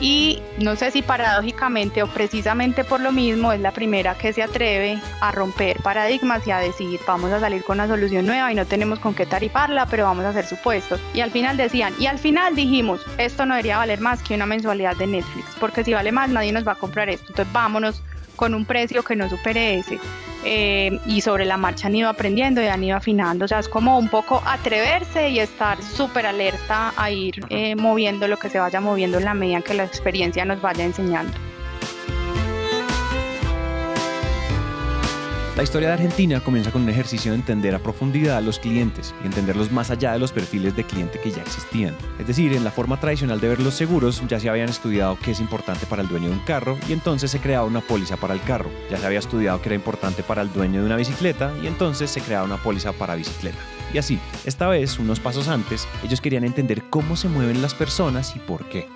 y 0.00 0.40
no 0.58 0.76
sé 0.76 0.90
si 0.90 1.02
paradójicamente 1.02 2.02
o 2.02 2.06
precisamente 2.08 2.84
por 2.84 3.00
lo 3.00 3.12
mismo 3.12 3.52
es 3.52 3.60
la 3.60 3.72
primera 3.72 4.14
que 4.14 4.32
se 4.32 4.42
atreve 4.42 5.00
a 5.20 5.32
romper 5.32 5.80
paradigmas 5.82 6.46
y 6.46 6.50
a 6.50 6.58
decir 6.58 7.00
vamos 7.06 7.32
a 7.32 7.40
salir 7.40 7.62
con 7.64 7.78
una 7.78 7.88
solución 7.88 8.26
nueva 8.26 8.52
y 8.52 8.54
no 8.54 8.66
tenemos 8.66 8.98
con 8.98 9.14
qué 9.14 9.26
tarifarla, 9.26 9.86
pero 9.86 10.04
vamos 10.04 10.24
a 10.24 10.30
hacer 10.30 10.46
supuestos. 10.46 11.00
Y 11.12 11.20
al 11.20 11.30
final 11.30 11.56
decían, 11.56 11.94
y 11.98 12.06
al 12.06 12.18
final 12.18 12.54
dijimos, 12.54 13.00
esto 13.18 13.46
no 13.46 13.54
debería 13.54 13.78
valer 13.78 14.00
más 14.00 14.22
que 14.22 14.34
una 14.34 14.46
mensualidad 14.46 14.96
de 14.96 15.06
Netflix, 15.06 15.46
porque 15.60 15.84
si 15.84 15.92
vale 15.92 16.12
más 16.12 16.30
nadie 16.30 16.52
nos 16.52 16.66
va 16.66 16.72
a 16.72 16.76
comprar 16.76 17.08
esto, 17.08 17.26
entonces 17.28 17.52
vámonos 17.52 18.02
con 18.36 18.54
un 18.54 18.64
precio 18.64 19.02
que 19.02 19.16
no 19.16 19.28
supere 19.28 19.78
ese. 19.78 19.98
Eh, 20.44 20.98
y 21.06 21.20
sobre 21.20 21.44
la 21.44 21.56
marcha 21.56 21.88
han 21.88 21.96
ido 21.96 22.08
aprendiendo 22.08 22.62
y 22.62 22.66
han 22.66 22.84
ido 22.84 22.96
afinando. 22.96 23.44
O 23.44 23.48
sea, 23.48 23.58
es 23.58 23.68
como 23.68 23.98
un 23.98 24.08
poco 24.08 24.42
atreverse 24.46 25.30
y 25.30 25.38
estar 25.38 25.82
súper 25.82 26.26
alerta 26.26 26.92
a 26.96 27.10
ir 27.10 27.40
eh, 27.48 27.74
moviendo 27.76 28.28
lo 28.28 28.36
que 28.36 28.50
se 28.50 28.58
vaya 28.58 28.80
moviendo 28.80 29.18
en 29.18 29.24
la 29.24 29.34
medida 29.34 29.62
que 29.62 29.74
la 29.74 29.84
experiencia 29.84 30.44
nos 30.44 30.60
vaya 30.60 30.84
enseñando. 30.84 31.32
La 35.56 35.62
historia 35.62 35.86
de 35.86 35.94
Argentina 35.94 36.40
comienza 36.40 36.72
con 36.72 36.82
un 36.82 36.88
ejercicio 36.88 37.30
de 37.30 37.38
entender 37.38 37.76
a 37.76 37.78
profundidad 37.78 38.38
a 38.38 38.40
los 38.40 38.58
clientes 38.58 39.14
y 39.22 39.26
entenderlos 39.26 39.70
más 39.70 39.88
allá 39.88 40.12
de 40.12 40.18
los 40.18 40.32
perfiles 40.32 40.74
de 40.74 40.82
cliente 40.82 41.20
que 41.20 41.30
ya 41.30 41.42
existían. 41.42 41.94
Es 42.18 42.26
decir, 42.26 42.52
en 42.54 42.64
la 42.64 42.72
forma 42.72 42.98
tradicional 42.98 43.40
de 43.40 43.50
ver 43.50 43.60
los 43.60 43.74
seguros 43.74 44.20
ya 44.26 44.40
se 44.40 44.48
habían 44.48 44.68
estudiado 44.68 45.16
qué 45.22 45.30
es 45.30 45.38
importante 45.38 45.86
para 45.86 46.02
el 46.02 46.08
dueño 46.08 46.28
de 46.28 46.34
un 46.34 46.40
carro 46.40 46.76
y 46.88 46.92
entonces 46.92 47.30
se 47.30 47.38
creaba 47.38 47.66
una 47.66 47.82
póliza 47.82 48.16
para 48.16 48.34
el 48.34 48.42
carro. 48.42 48.68
Ya 48.90 48.96
se 48.96 49.06
había 49.06 49.20
estudiado 49.20 49.62
qué 49.62 49.68
era 49.68 49.76
importante 49.76 50.24
para 50.24 50.42
el 50.42 50.52
dueño 50.52 50.80
de 50.80 50.86
una 50.86 50.96
bicicleta 50.96 51.54
y 51.62 51.68
entonces 51.68 52.10
se 52.10 52.20
creaba 52.20 52.44
una 52.44 52.60
póliza 52.60 52.92
para 52.92 53.14
bicicleta. 53.14 53.58
Y 53.92 53.98
así, 53.98 54.18
esta 54.44 54.66
vez, 54.66 54.98
unos 54.98 55.20
pasos 55.20 55.46
antes, 55.46 55.86
ellos 56.02 56.20
querían 56.20 56.42
entender 56.42 56.82
cómo 56.90 57.14
se 57.14 57.28
mueven 57.28 57.62
las 57.62 57.74
personas 57.74 58.34
y 58.34 58.40
por 58.40 58.68
qué. 58.68 58.88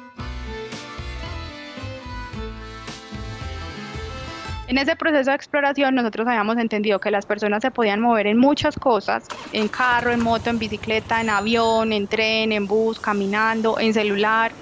En 4.68 4.76
ese 4.76 4.96
proceso 4.96 5.30
de 5.30 5.37
exploración 5.37 5.94
nosotros 5.94 6.26
habíamos 6.28 6.58
entendido 6.58 7.00
que 7.00 7.10
las 7.10 7.25
personas 7.25 7.62
se 7.62 7.70
podían 7.70 8.02
mover 8.02 8.26
en 8.26 8.37
muchas 8.37 8.76
cosas, 8.76 9.32
en 9.50 9.68
carro, 9.70 10.12
en 10.12 10.20
moto, 10.20 10.50
en 10.50 10.58
bicicleta, 10.58 11.22
en 11.22 11.30
avión, 11.30 11.90
en 11.90 12.06
tren, 12.06 12.52
en 12.52 12.66
bus, 12.66 13.00
caminando, 13.00 13.78
en 13.78 13.94
celular. 13.94 14.52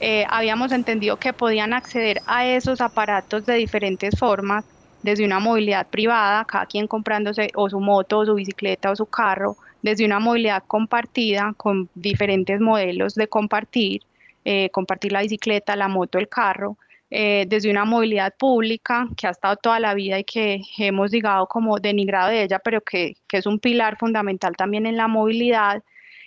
Eh, 0.00 0.26
habíamos 0.28 0.72
entendido 0.72 1.16
que 1.16 1.32
podían 1.32 1.74
acceder 1.74 2.22
a 2.26 2.44
esos 2.44 2.80
aparatos 2.80 3.46
de 3.46 3.54
diferentes 3.54 4.18
formas, 4.18 4.64
desde 5.00 5.24
una 5.24 5.38
movilidad 5.38 5.86
privada, 5.90 6.44
cada 6.44 6.66
quien 6.66 6.88
comprándose 6.88 7.52
o 7.54 7.70
su 7.70 7.78
moto, 7.78 8.18
o 8.18 8.26
su 8.26 8.34
bicicleta 8.34 8.90
o 8.90 8.96
su 8.96 9.06
carro, 9.06 9.58
desde 9.80 10.04
una 10.04 10.18
movilidad 10.18 10.64
compartida 10.66 11.54
con 11.56 11.88
diferentes 11.94 12.60
modelos 12.60 13.14
de 13.14 13.28
compartir, 13.28 14.02
eh, 14.44 14.70
compartir 14.70 15.12
la 15.12 15.22
bicicleta, 15.22 15.76
la 15.76 15.86
moto, 15.86 16.18
el 16.18 16.28
carro, 16.28 16.78
eh, 17.14 17.44
desde 17.46 17.70
una 17.70 17.84
movilidad 17.84 18.34
pública 18.38 19.06
que 19.18 19.26
ha 19.26 19.30
estado 19.30 19.56
toda 19.56 19.78
la 19.78 19.92
vida 19.92 20.18
y 20.18 20.24
que 20.24 20.62
hemos 20.78 21.10
digado 21.10 21.46
como 21.46 21.78
denigrado 21.78 22.30
de 22.30 22.42
ella, 22.42 22.58
pero 22.58 22.80
que, 22.80 23.16
que 23.28 23.36
es 23.36 23.44
un 23.44 23.58
pilar 23.58 23.98
fundamental 23.98 24.56
también 24.56 24.86
en 24.86 24.96
la 24.96 25.08
movilidad. 25.08 25.82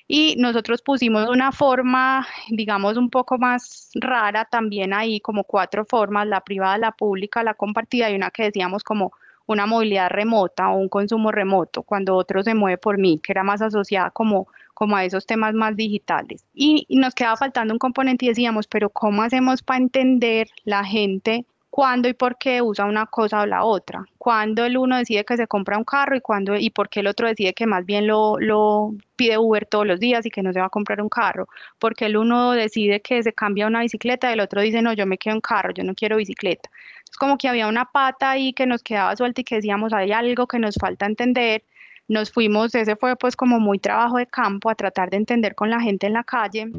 Y 0.07 0.35
nosotros 0.37 0.83
pusimos 0.83 1.27
una 1.27 1.51
forma, 1.51 2.27
digamos, 2.49 2.97
un 2.97 3.09
poco 3.09 3.39
más 3.39 3.89
rara 3.95 4.45
también 4.45 4.93
ahí, 4.93 5.19
como 5.21 5.43
cuatro 5.43 5.85
formas, 5.85 6.27
la 6.27 6.41
privada, 6.41 6.77
la 6.77 6.91
pública, 6.91 7.41
la 7.43 7.55
compartida 7.55 8.11
y 8.11 8.15
una 8.15 8.29
que 8.29 8.43
decíamos 8.43 8.83
como 8.83 9.11
una 9.47 9.65
movilidad 9.65 10.11
remota 10.11 10.69
o 10.69 10.77
un 10.77 10.89
consumo 10.89 11.31
remoto, 11.31 11.81
cuando 11.81 12.15
otro 12.15 12.43
se 12.43 12.53
mueve 12.53 12.77
por 12.77 12.99
mí, 12.99 13.19
que 13.23 13.31
era 13.31 13.43
más 13.43 13.63
asociada 13.63 14.11
como 14.11 14.47
como 14.75 14.95
a 14.97 15.05
esos 15.05 15.25
temas 15.25 15.55
más 15.55 15.75
digitales. 15.75 16.45
Y, 16.53 16.85
nos 16.89 17.15
quedaba 17.15 17.37
faltando 17.37 17.73
un 17.73 17.79
componente 17.79 18.25
y 18.25 18.29
decíamos, 18.29 18.67
pero 18.67 18.89
¿cómo 18.89 19.23
hacemos 19.23 19.63
para 19.63 19.79
entender 19.79 20.47
la 20.65 20.83
gente 20.83 21.45
cuándo 21.69 22.07
y 22.07 22.13
por 22.13 22.37
qué 22.37 22.61
usa 22.61 22.85
una 22.85 23.05
cosa 23.05 23.41
o 23.41 23.45
la 23.45 23.63
otra? 23.63 24.05
¿Cuándo 24.17 24.65
el 24.65 24.77
uno 24.77 24.97
decide 24.97 25.23
que 25.23 25.37
se 25.37 25.47
compra 25.47 25.77
un 25.77 25.85
carro 25.85 26.15
y 26.17 26.21
cuándo 26.21 26.55
y 26.57 26.69
por 26.71 26.89
qué 26.89 26.99
el 26.99 27.07
otro 27.07 27.27
decide 27.27 27.53
que 27.53 27.65
más 27.65 27.85
bien 27.85 28.05
lo, 28.05 28.37
lo 28.37 28.93
pide 29.15 29.37
Uber 29.37 29.65
todos 29.65 29.87
los 29.87 29.99
días 29.99 30.25
y 30.25 30.29
que 30.29 30.43
no 30.43 30.51
se 30.51 30.59
va 30.59 30.65
a 30.65 30.69
comprar 30.69 31.01
un 31.01 31.09
carro? 31.09 31.47
Porque 31.79 32.07
el 32.07 32.17
uno 32.17 32.51
decide 32.51 33.01
que 33.01 33.23
se 33.23 33.31
cambia 33.33 33.67
una 33.67 33.79
bicicleta 33.79 34.29
y 34.29 34.33
el 34.33 34.41
otro 34.41 34.61
dice, 34.61 34.81
no, 34.81 34.91
yo 34.91 35.05
me 35.05 35.17
quedo 35.17 35.35
en 35.35 35.41
carro, 35.41 35.71
yo 35.73 35.83
no 35.85 35.95
quiero 35.95 36.17
bicicleta. 36.17 36.69
Es 37.09 37.15
como 37.17 37.37
que 37.37 37.47
había 37.47 37.67
una 37.67 37.85
pata 37.85 38.31
ahí 38.31 38.51
que 38.51 38.65
nos 38.65 38.83
quedaba 38.83 39.15
suelta 39.15 39.39
y 39.39 39.45
que 39.45 39.55
decíamos, 39.55 39.93
hay 39.93 40.11
algo 40.11 40.47
que 40.47 40.59
nos 40.59 40.75
falta 40.75 41.05
entender 41.05 41.63
nos 42.07 42.31
fuimos, 42.31 42.75
ese 42.75 42.95
fue 42.95 43.15
pues 43.15 43.35
como 43.35 43.59
muy 43.59 43.79
trabajo 43.79 44.17
de 44.17 44.27
campo 44.27 44.69
a 44.69 44.75
tratar 44.75 45.09
de 45.09 45.17
entender 45.17 45.55
con 45.55 45.69
la 45.69 45.79
gente 45.79 46.07
en 46.07 46.13
la 46.13 46.23
calle. 46.23 46.71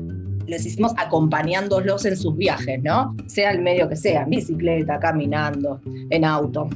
Les 0.47 0.65
hicimos 0.65 0.93
acompañándolos 0.97 2.05
en 2.05 2.17
sus 2.17 2.37
viajes, 2.37 2.81
¿no? 2.83 3.17
Sea 3.27 3.51
el 3.51 3.63
medio 3.63 3.89
que 3.89 3.97
sea, 3.97 4.23
en 4.23 4.31
bicicleta, 4.31 5.01
caminando, 5.01 5.81
en 5.85 6.25
auto, 6.25 6.69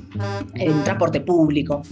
en 0.55 0.83
transporte 0.83 1.21
público. 1.21 1.83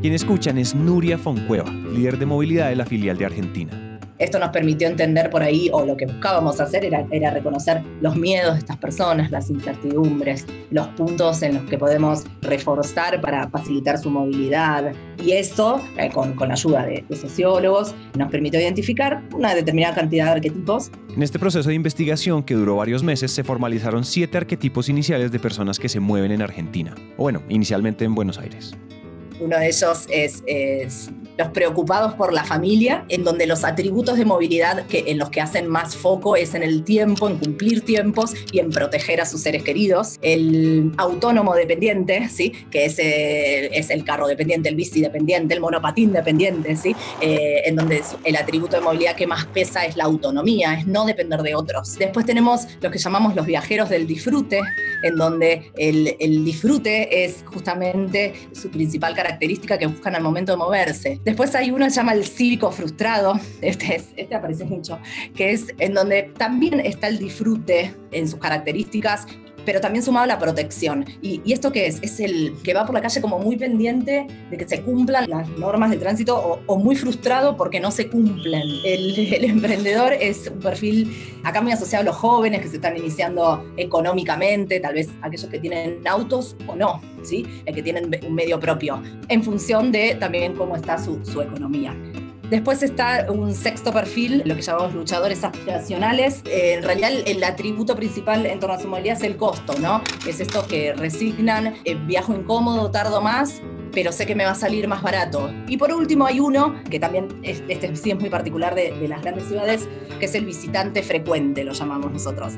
Quien 0.00 0.14
escuchan 0.14 0.58
es 0.58 0.74
Nuria 0.74 1.18
Foncueva, 1.18 1.70
líder 1.70 2.18
de 2.18 2.26
movilidad 2.26 2.68
de 2.68 2.76
la 2.76 2.86
filial 2.86 3.18
de 3.18 3.26
Argentina. 3.26 3.89
Esto 4.20 4.38
nos 4.38 4.50
permitió 4.50 4.86
entender 4.86 5.30
por 5.30 5.42
ahí, 5.42 5.70
o 5.72 5.86
lo 5.86 5.96
que 5.96 6.04
buscábamos 6.04 6.60
hacer 6.60 6.84
era, 6.84 7.06
era 7.10 7.30
reconocer 7.30 7.82
los 8.02 8.16
miedos 8.16 8.52
de 8.52 8.58
estas 8.58 8.76
personas, 8.76 9.30
las 9.30 9.48
incertidumbres, 9.48 10.46
los 10.70 10.86
puntos 10.88 11.42
en 11.42 11.54
los 11.54 11.64
que 11.64 11.78
podemos 11.78 12.24
reforzar 12.42 13.18
para 13.22 13.48
facilitar 13.48 13.98
su 13.98 14.10
movilidad. 14.10 14.92
Y 15.24 15.32
eso, 15.32 15.80
eh, 15.96 16.10
con, 16.12 16.34
con, 16.34 16.48
la 16.48 16.54
ayuda 16.54 16.84
de, 16.84 17.02
de 17.08 17.16
sociólogos, 17.16 17.94
nos 18.18 18.30
permitió 18.30 18.60
identificar 18.60 19.22
una 19.34 19.54
determinada 19.54 19.94
cantidad 19.94 20.26
de 20.26 20.32
arquetipos. 20.32 20.90
En 21.16 21.22
este 21.22 21.38
proceso 21.38 21.70
de 21.70 21.74
investigación, 21.74 22.42
que 22.42 22.52
duró 22.52 22.76
varios 22.76 23.02
meses, 23.02 23.32
se 23.32 23.42
formalizaron 23.42 24.04
siete 24.04 24.36
arquetipos 24.36 24.90
iniciales 24.90 25.32
de 25.32 25.38
personas 25.38 25.78
que 25.78 25.88
se 25.88 25.98
mueven 25.98 26.30
en 26.30 26.42
Argentina, 26.42 26.94
o 27.16 27.22
bueno, 27.22 27.42
inicialmente 27.48 28.04
en 28.04 28.14
Buenos 28.14 28.36
Aires. 28.36 28.74
Uno 29.40 29.56
de 29.56 29.68
ellos 29.68 30.06
es, 30.10 30.42
es 30.46 31.10
los 31.38 31.48
preocupados 31.48 32.14
por 32.14 32.32
la 32.32 32.44
familia, 32.44 33.04
en 33.08 33.24
donde 33.24 33.46
los 33.46 33.64
atributos 33.64 34.18
de 34.18 34.24
movilidad 34.24 34.86
que, 34.86 35.04
en 35.06 35.18
los 35.18 35.30
que 35.30 35.40
hacen 35.40 35.66
más 35.68 35.96
foco 35.96 36.36
es 36.36 36.54
en 36.54 36.62
el 36.62 36.84
tiempo, 36.84 37.28
en 37.28 37.38
cumplir 37.38 37.82
tiempos 37.82 38.34
y 38.52 38.58
en 38.58 38.70
proteger 38.70 39.20
a 39.20 39.26
sus 39.26 39.40
seres 39.42 39.62
queridos. 39.62 40.18
El 40.22 40.92
autónomo 40.96 41.54
dependiente, 41.54 42.28
¿sí? 42.28 42.52
que 42.70 42.84
es, 42.84 42.96
es 42.98 43.90
el 43.90 44.04
carro 44.04 44.26
dependiente, 44.26 44.68
el 44.68 44.76
bici 44.76 45.00
dependiente, 45.00 45.54
el 45.54 45.60
monopatín 45.60 46.12
dependiente, 46.12 46.76
¿sí? 46.76 46.94
Eh, 47.20 47.62
en 47.64 47.76
donde 47.76 48.02
el 48.24 48.36
atributo 48.36 48.76
de 48.76 48.82
movilidad 48.82 49.16
que 49.16 49.26
más 49.26 49.46
pesa 49.46 49.84
es 49.86 49.96
la 49.96 50.04
autonomía, 50.04 50.74
es 50.74 50.86
no 50.86 51.04
depender 51.04 51.42
de 51.42 51.54
otros. 51.54 51.96
Después 51.98 52.26
tenemos 52.26 52.66
lo 52.80 52.90
que 52.90 52.98
llamamos 52.98 53.34
los 53.34 53.46
viajeros 53.46 53.88
del 53.88 54.06
disfrute, 54.06 54.60
en 55.02 55.16
donde 55.16 55.72
el, 55.76 56.16
el 56.20 56.44
disfrute 56.44 57.24
es 57.24 57.44
justamente 57.46 58.34
su 58.52 58.70
principal 58.70 59.14
característica 59.14 59.78
que 59.78 59.86
buscan 59.86 60.14
al 60.14 60.22
momento 60.22 60.52
de 60.52 60.58
moverse. 60.58 61.20
Después 61.24 61.54
hay 61.54 61.70
uno 61.70 61.84
que 61.84 61.90
se 61.90 61.96
llama 61.96 62.12
el 62.12 62.24
cívico 62.24 62.70
frustrado, 62.70 63.38
este, 63.60 64.02
este 64.16 64.34
aparece 64.34 64.64
mucho, 64.64 64.98
que 65.34 65.52
es 65.52 65.66
en 65.78 65.94
donde 65.94 66.30
también 66.36 66.80
está 66.80 67.08
el 67.08 67.18
disfrute 67.18 67.94
en 68.12 68.28
sus 68.28 68.38
características 68.38 69.26
pero 69.70 69.80
también 69.80 70.04
sumado 70.04 70.24
a 70.24 70.26
la 70.26 70.36
protección. 70.40 71.04
¿Y, 71.22 71.40
esto 71.52 71.70
qué 71.70 71.86
es? 71.86 72.00
Es 72.02 72.18
el 72.18 72.56
que 72.64 72.74
va 72.74 72.84
por 72.84 72.92
la 72.92 73.00
calle 73.00 73.20
como 73.20 73.38
muy 73.38 73.54
pendiente 73.56 74.26
de 74.50 74.56
que 74.56 74.66
se 74.66 74.82
cumplan 74.82 75.30
las 75.30 75.48
normas 75.50 75.92
de 75.92 75.96
tránsito 75.96 76.64
o, 76.66 76.76
muy 76.76 76.96
frustrado 76.96 77.56
porque 77.56 77.78
no 77.78 77.92
se 77.92 78.08
cumplen. 78.08 78.62
El, 78.84 79.16
el, 79.32 79.44
emprendedor 79.44 80.12
es 80.12 80.50
un 80.52 80.58
perfil 80.58 81.16
acá 81.44 81.60
muy 81.60 81.70
asociado 81.70 82.02
a 82.02 82.06
los 82.06 82.16
jóvenes 82.16 82.62
que 82.62 82.66
se 82.66 82.76
están 82.76 82.96
iniciando 82.96 83.64
económicamente, 83.76 84.80
tal 84.80 84.94
vez 84.94 85.08
aquellos 85.22 85.48
que 85.48 85.60
tienen 85.60 86.00
autos 86.04 86.56
o 86.66 86.74
no, 86.74 87.00
¿sí? 87.22 87.46
El 87.64 87.72
que 87.72 87.84
tienen 87.84 88.10
un 88.26 88.34
medio 88.34 88.58
propio, 88.58 89.00
en 89.28 89.44
función 89.44 89.92
de 89.92 90.16
también 90.16 90.56
cómo 90.56 90.74
está 90.74 90.98
su, 90.98 91.24
su 91.24 91.42
economía. 91.42 91.94
Después 92.50 92.82
está 92.82 93.26
un 93.30 93.54
sexto 93.54 93.92
perfil, 93.92 94.42
lo 94.44 94.56
que 94.56 94.62
llamamos 94.62 94.92
luchadores 94.92 95.44
aspiracionales. 95.44 96.42
Eh, 96.46 96.74
en 96.74 96.82
realidad 96.82 97.12
el, 97.24 97.44
atributo 97.44 97.94
principal 97.94 98.44
en 98.44 98.58
torno 98.58 98.74
a 98.74 98.80
su 98.80 98.88
movilidad 98.88 99.18
es 99.18 99.22
el 99.22 99.36
costo, 99.36 99.74
¿no? 99.78 100.02
Es 100.26 100.40
esto 100.40 100.66
que 100.66 100.92
resignan, 100.92 101.74
eh, 101.84 101.94
viajo 101.94 102.34
incómodo, 102.34 102.90
tardo 102.90 103.20
más, 103.20 103.62
pero 103.92 104.10
sé 104.10 104.26
que 104.26 104.34
me 104.34 104.44
va 104.44 104.50
a 104.50 104.56
salir 104.56 104.88
más 104.88 105.00
barato. 105.00 105.48
Y 105.68 105.76
por 105.76 105.92
último 105.92 106.26
hay 106.26 106.40
uno, 106.40 106.74
que 106.90 106.98
también 106.98 107.28
este 107.44 107.94
sí 107.94 108.10
es 108.10 108.18
muy 108.18 108.30
particular 108.30 108.74
de, 108.74 108.98
de, 108.98 109.06
las 109.06 109.22
grandes 109.22 109.44
ciudades, 109.44 109.88
que 110.18 110.26
es 110.26 110.34
el 110.34 110.44
visitante 110.44 111.04
frecuente, 111.04 111.62
lo 111.62 111.72
llamamos 111.72 112.10
nosotros. 112.10 112.54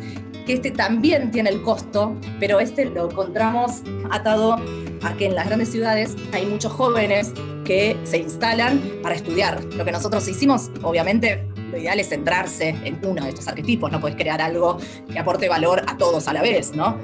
Que 0.46 0.54
este 0.54 0.70
también 0.70 1.30
tiene 1.30 1.50
el 1.50 1.60
costo, 1.60 2.16
pero 2.40 2.60
este 2.60 2.86
lo 2.86 3.10
encontramos 3.10 3.82
atado 4.10 4.56
a 5.02 5.14
que 5.18 5.26
en 5.26 5.34
las 5.34 5.46
grandes 5.46 5.70
ciudades 5.70 6.16
hay 6.32 6.46
muchos 6.46 6.72
jóvenes 6.72 7.34
que 7.64 7.96
se 8.04 8.18
instalan 8.18 8.80
para 9.02 9.14
estudiar. 9.14 9.62
Lo 9.76 9.84
que 9.84 9.92
nosotros 9.92 10.26
hicimos, 10.28 10.70
obviamente, 10.82 11.46
lo 11.70 11.78
ideal 11.78 11.98
es 11.98 12.08
centrarse 12.10 12.76
en 12.84 12.98
uno 13.04 13.24
de 13.24 13.30
estos 13.30 13.48
arquetipos, 13.48 13.90
no 13.90 14.00
puedes 14.00 14.16
crear 14.16 14.40
algo 14.40 14.78
que 15.10 15.18
aporte 15.18 15.48
valor 15.48 15.82
a 15.86 15.96
todos 15.96 16.28
a 16.28 16.32
la 16.32 16.42
vez, 16.42 16.74
¿no? 16.74 16.96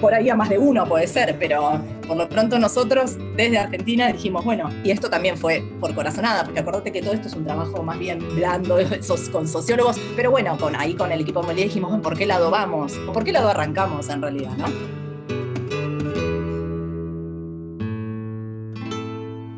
Por 0.00 0.14
ahí 0.14 0.28
a 0.28 0.34
más 0.34 0.48
de 0.48 0.58
uno 0.58 0.86
puede 0.86 1.06
ser, 1.06 1.36
pero 1.38 1.80
por 2.06 2.16
lo 2.16 2.28
pronto 2.28 2.58
nosotros 2.58 3.16
desde 3.36 3.58
Argentina 3.58 4.12
dijimos, 4.12 4.44
bueno, 4.44 4.68
y 4.82 4.90
esto 4.90 5.08
también 5.08 5.36
fue 5.36 5.62
por 5.80 5.94
corazonada, 5.94 6.44
porque 6.44 6.60
acordate 6.60 6.90
que 6.90 7.00
todo 7.00 7.12
esto 7.12 7.28
es 7.28 7.34
un 7.34 7.44
trabajo 7.44 7.82
más 7.82 7.98
bien 7.98 8.18
blando 8.34 8.78
con 9.32 9.48
sociólogos, 9.48 10.00
pero 10.16 10.30
bueno, 10.30 10.56
con, 10.58 10.74
ahí 10.74 10.94
con 10.94 11.12
el 11.12 11.20
equipo 11.20 11.42
Molía 11.42 11.64
dijimos, 11.64 11.90
bueno, 11.90 12.02
¿por 12.02 12.16
qué 12.16 12.26
lado 12.26 12.50
vamos? 12.50 12.94
¿Por 13.12 13.24
qué 13.24 13.32
lado 13.32 13.50
arrancamos 13.50 14.08
en 14.08 14.20
realidad, 14.20 14.52
no? 14.56 15.03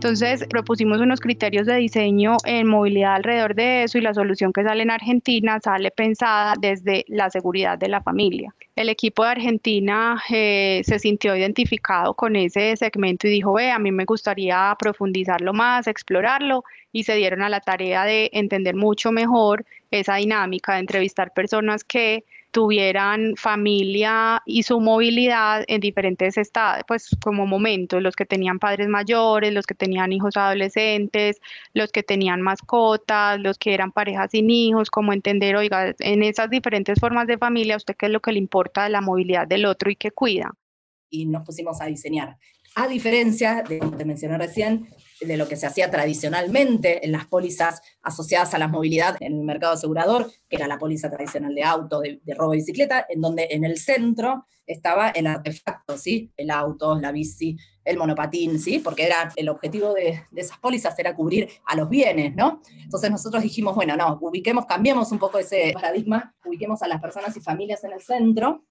Entonces 0.06 0.46
propusimos 0.48 1.00
unos 1.00 1.18
criterios 1.18 1.66
de 1.66 1.74
diseño 1.78 2.36
en 2.44 2.68
movilidad 2.68 3.16
alrededor 3.16 3.56
de 3.56 3.82
eso 3.82 3.98
y 3.98 4.02
la 4.02 4.14
solución 4.14 4.52
que 4.52 4.62
sale 4.62 4.84
en 4.84 4.92
Argentina 4.92 5.58
sale 5.58 5.90
pensada 5.90 6.54
desde 6.60 7.04
la 7.08 7.28
seguridad 7.28 7.76
de 7.76 7.88
la 7.88 8.00
familia. 8.00 8.54
El 8.76 8.88
equipo 8.88 9.24
de 9.24 9.30
Argentina 9.30 10.22
eh, 10.30 10.82
se 10.84 11.00
sintió 11.00 11.34
identificado 11.34 12.14
con 12.14 12.36
ese 12.36 12.76
segmento 12.76 13.26
y 13.26 13.30
dijo, 13.30 13.54
ve, 13.54 13.72
a 13.72 13.80
mí 13.80 13.90
me 13.90 14.04
gustaría 14.04 14.76
profundizarlo 14.78 15.52
más, 15.52 15.88
explorarlo 15.88 16.62
y 16.92 17.02
se 17.02 17.16
dieron 17.16 17.42
a 17.42 17.48
la 17.48 17.58
tarea 17.58 18.04
de 18.04 18.30
entender 18.32 18.76
mucho 18.76 19.10
mejor 19.10 19.64
esa 19.90 20.14
dinámica 20.14 20.74
de 20.74 20.80
entrevistar 20.80 21.32
personas 21.32 21.82
que 21.82 22.22
tuvieran 22.50 23.34
familia 23.36 24.42
y 24.46 24.62
su 24.62 24.80
movilidad 24.80 25.64
en 25.68 25.80
diferentes 25.80 26.38
estados, 26.38 26.84
pues 26.88 27.10
como 27.22 27.46
momentos, 27.46 28.02
los 28.02 28.16
que 28.16 28.24
tenían 28.24 28.58
padres 28.58 28.88
mayores, 28.88 29.52
los 29.52 29.66
que 29.66 29.74
tenían 29.74 30.12
hijos 30.12 30.36
adolescentes, 30.36 31.40
los 31.74 31.92
que 31.92 32.02
tenían 32.02 32.42
mascotas, 32.42 33.38
los 33.40 33.58
que 33.58 33.74
eran 33.74 33.92
parejas 33.92 34.30
sin 34.30 34.50
hijos, 34.50 34.90
como 34.90 35.12
entender, 35.12 35.56
oiga, 35.56 35.94
en 35.98 36.22
esas 36.22 36.50
diferentes 36.50 36.98
formas 36.98 37.26
de 37.26 37.38
familia, 37.38 37.76
usted 37.76 37.94
qué 37.96 38.06
es 38.06 38.12
lo 38.12 38.20
que 38.20 38.32
le 38.32 38.38
importa 38.38 38.84
de 38.84 38.90
la 38.90 39.00
movilidad 39.00 39.46
del 39.46 39.66
otro 39.66 39.90
y 39.90 39.96
qué 39.96 40.10
cuida. 40.10 40.52
Y 41.10 41.26
nos 41.26 41.44
pusimos 41.44 41.80
a 41.80 41.86
diseñar. 41.86 42.36
A 42.78 42.88
diferencia 42.88 43.64
de, 43.66 43.78
como 43.78 43.96
te 43.96 44.04
mencioné 44.04 44.36
recién, 44.36 44.86
de 45.22 45.38
lo 45.38 45.48
que 45.48 45.56
se 45.56 45.66
hacía 45.66 45.90
tradicionalmente 45.90 47.06
en 47.06 47.12
las 47.12 47.26
pólizas 47.26 47.80
asociadas 48.02 48.52
a 48.52 48.58
la 48.58 48.68
movilidad 48.68 49.16
en 49.20 49.32
el 49.32 49.44
mercado 49.44 49.72
asegurador, 49.72 50.30
que 50.46 50.56
era 50.56 50.68
la 50.68 50.76
póliza 50.76 51.10
tradicional 51.10 51.54
de 51.54 51.62
auto, 51.62 52.00
de, 52.00 52.20
robo 52.36 52.50
de 52.50 52.58
bicicleta, 52.58 53.06
en 53.08 53.22
donde 53.22 53.48
en 53.50 53.64
el 53.64 53.78
centro 53.78 54.44
estaba 54.66 55.08
el 55.08 55.26
artefacto, 55.26 55.96
¿sí? 55.96 56.30
el 56.36 56.50
auto, 56.50 57.00
la 57.00 57.12
bici, 57.12 57.56
el 57.82 57.96
monopatín, 57.96 58.58
¿sí? 58.58 58.78
porque 58.80 59.06
era 59.06 59.32
el 59.36 59.48
objetivo 59.48 59.94
de, 59.94 60.24
de, 60.30 60.40
esas 60.42 60.58
pólizas 60.58 60.98
era 60.98 61.16
cubrir 61.16 61.48
a 61.64 61.76
los 61.76 61.88
bienes, 61.88 62.36
¿no? 62.36 62.60
Entonces 62.82 63.10
nosotros 63.10 63.42
dijimos, 63.42 63.74
bueno, 63.74 63.96
no, 63.96 64.18
ubiquemos, 64.20 64.66
cambiemos 64.66 65.10
un 65.12 65.18
poco 65.18 65.38
ese 65.38 65.70
paradigma, 65.72 66.34
ubiquemos 66.44 66.82
a 66.82 66.88
las 66.88 67.00
personas 67.00 67.34
y 67.38 67.40
familias 67.40 67.82
en 67.84 67.92
el 67.92 68.02
centro, 68.02 68.66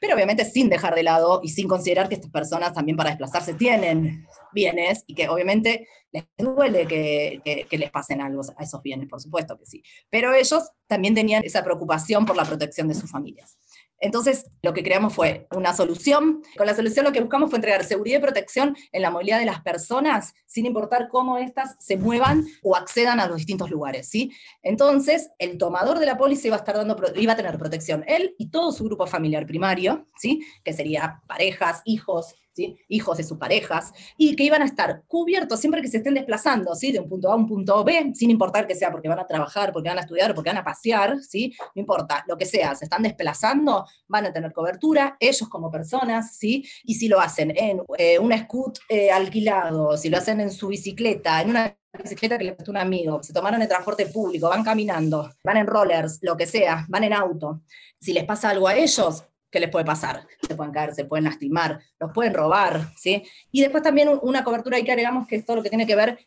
pero 0.00 0.14
obviamente 0.14 0.44
sin 0.44 0.68
dejar 0.68 0.94
de 0.94 1.02
lado 1.02 1.40
y 1.42 1.48
sin 1.48 1.68
considerar 1.68 2.08
que 2.08 2.16
estas 2.16 2.30
personas 2.30 2.72
también 2.72 2.96
para 2.96 3.10
desplazarse 3.10 3.54
tienen 3.54 4.26
bienes 4.52 5.04
y 5.06 5.14
que 5.14 5.28
obviamente 5.28 5.86
les 6.12 6.24
duele 6.38 6.86
que, 6.86 7.66
les 7.70 7.90
pasen 7.90 8.20
algo 8.20 8.42
a 8.56 8.62
esos 8.62 8.80
bienes, 8.82 9.08
por 9.08 9.20
supuesto 9.20 9.58
que 9.58 9.66
sí. 9.66 9.82
Pero 10.10 10.32
ellos 10.32 10.70
también 10.86 11.14
tenían 11.14 11.42
esa 11.44 11.64
preocupación 11.64 12.24
por 12.24 12.36
la 12.36 12.44
protección 12.44 12.86
de 12.86 12.94
sus 12.94 13.10
familias. 13.10 13.58
Entonces, 14.04 14.50
lo 14.60 14.74
que 14.74 14.82
creamos 14.82 15.14
fue 15.14 15.46
una 15.56 15.72
solución. 15.72 16.42
Con 16.58 16.66
la 16.66 16.74
solución 16.74 17.06
lo 17.06 17.12
que 17.12 17.22
buscamos 17.22 17.48
fue 17.48 17.56
entregar 17.56 17.84
seguridad 17.84 18.18
y 18.18 18.20
protección 18.20 18.76
en 18.92 19.00
la 19.00 19.10
movilidad 19.10 19.38
de 19.38 19.46
las 19.46 19.62
personas, 19.62 20.34
sin 20.44 20.66
importar 20.66 21.08
cómo 21.08 21.38
éstas 21.38 21.74
se 21.80 21.96
muevan 21.96 22.44
o 22.62 22.76
accedan 22.76 23.18
a 23.18 23.26
los 23.26 23.38
distintos 23.38 23.70
lugares. 23.70 24.06
¿sí? 24.06 24.30
Entonces, 24.62 25.30
el 25.38 25.56
tomador 25.56 25.98
de 25.98 26.04
la 26.04 26.18
póliza 26.18 26.48
iba 26.48 26.56
a, 26.56 26.58
estar 26.58 26.76
dando, 26.76 26.98
iba 27.16 27.32
a 27.32 27.36
tener 27.36 27.56
protección, 27.56 28.04
él 28.06 28.34
y 28.36 28.50
todo 28.50 28.72
su 28.72 28.84
grupo 28.84 29.06
familiar 29.06 29.46
primario, 29.46 30.06
¿sí? 30.18 30.44
que 30.62 30.74
sería 30.74 31.22
parejas, 31.26 31.80
hijos, 31.86 32.34
hijos 32.88 33.16
de 33.16 33.24
sus 33.24 33.38
parejas, 33.38 33.92
y 34.16 34.36
que 34.36 34.44
iban 34.44 34.62
a 34.62 34.66
estar 34.66 35.02
cubiertos 35.06 35.60
siempre 35.60 35.82
que 35.82 35.88
se 35.88 35.98
estén 35.98 36.14
desplazando, 36.14 36.74
de 36.92 37.00
un 37.00 37.08
punto 37.08 37.30
A 37.30 37.34
a 37.34 37.36
un 37.36 37.46
punto 37.46 37.84
B, 37.84 38.12
sin 38.14 38.30
importar 38.30 38.66
que 38.66 38.74
sea 38.74 38.90
porque 38.90 39.08
van 39.08 39.18
a 39.18 39.26
trabajar, 39.26 39.72
porque 39.72 39.88
van 39.88 39.98
a 39.98 40.02
estudiar, 40.02 40.34
porque 40.34 40.50
van 40.50 40.58
a 40.58 40.64
pasear, 40.64 41.16
no 41.16 41.80
importa, 41.80 42.24
lo 42.26 42.36
que 42.36 42.46
sea, 42.46 42.74
se 42.74 42.84
están 42.84 43.02
desplazando, 43.02 43.86
van 44.06 44.26
a 44.26 44.32
tener 44.32 44.52
cobertura, 44.52 45.16
ellos 45.18 45.48
como 45.48 45.70
personas, 45.70 46.36
¿sí? 46.36 46.64
y 46.84 46.94
si 46.94 47.08
lo 47.08 47.20
hacen 47.20 47.52
en 47.56 47.82
eh, 47.98 48.18
un 48.18 48.36
scoot 48.36 48.78
eh, 48.88 49.10
alquilado, 49.10 49.96
si 49.96 50.08
lo 50.08 50.18
hacen 50.18 50.40
en 50.40 50.50
su 50.50 50.68
bicicleta, 50.68 51.40
en 51.42 51.50
una 51.50 51.76
bicicleta 52.02 52.36
que 52.38 52.44
le 52.44 52.52
prestó 52.52 52.70
un 52.70 52.78
amigo, 52.78 53.22
se 53.22 53.32
tomaron 53.32 53.62
el 53.62 53.68
transporte 53.68 54.06
público, 54.06 54.48
van 54.48 54.64
caminando, 54.64 55.30
van 55.44 55.56
en 55.56 55.66
rollers, 55.66 56.18
lo 56.22 56.36
que 56.36 56.46
sea, 56.46 56.84
van 56.88 57.04
en 57.04 57.12
auto. 57.12 57.62
Si 58.00 58.12
les 58.12 58.24
pasa 58.24 58.50
algo 58.50 58.68
a 58.68 58.76
ellos, 58.76 59.24
¿qué 59.54 59.60
les 59.60 59.70
puede 59.70 59.84
pasar? 59.84 60.26
Se 60.44 60.56
pueden 60.56 60.72
caer, 60.72 60.96
se 60.96 61.04
pueden 61.04 61.26
lastimar, 61.26 61.80
los 62.00 62.10
pueden 62.12 62.34
robar, 62.34 62.92
¿sí? 62.96 63.22
Y 63.52 63.60
después 63.60 63.84
también 63.84 64.08
una 64.22 64.42
cobertura 64.42 64.76
ahí 64.76 64.82
que 64.82 64.90
agregamos 64.90 65.28
que 65.28 65.36
es 65.36 65.44
todo 65.44 65.58
lo 65.58 65.62
que 65.62 65.68
tiene 65.68 65.86
que 65.86 65.94
ver, 65.94 66.18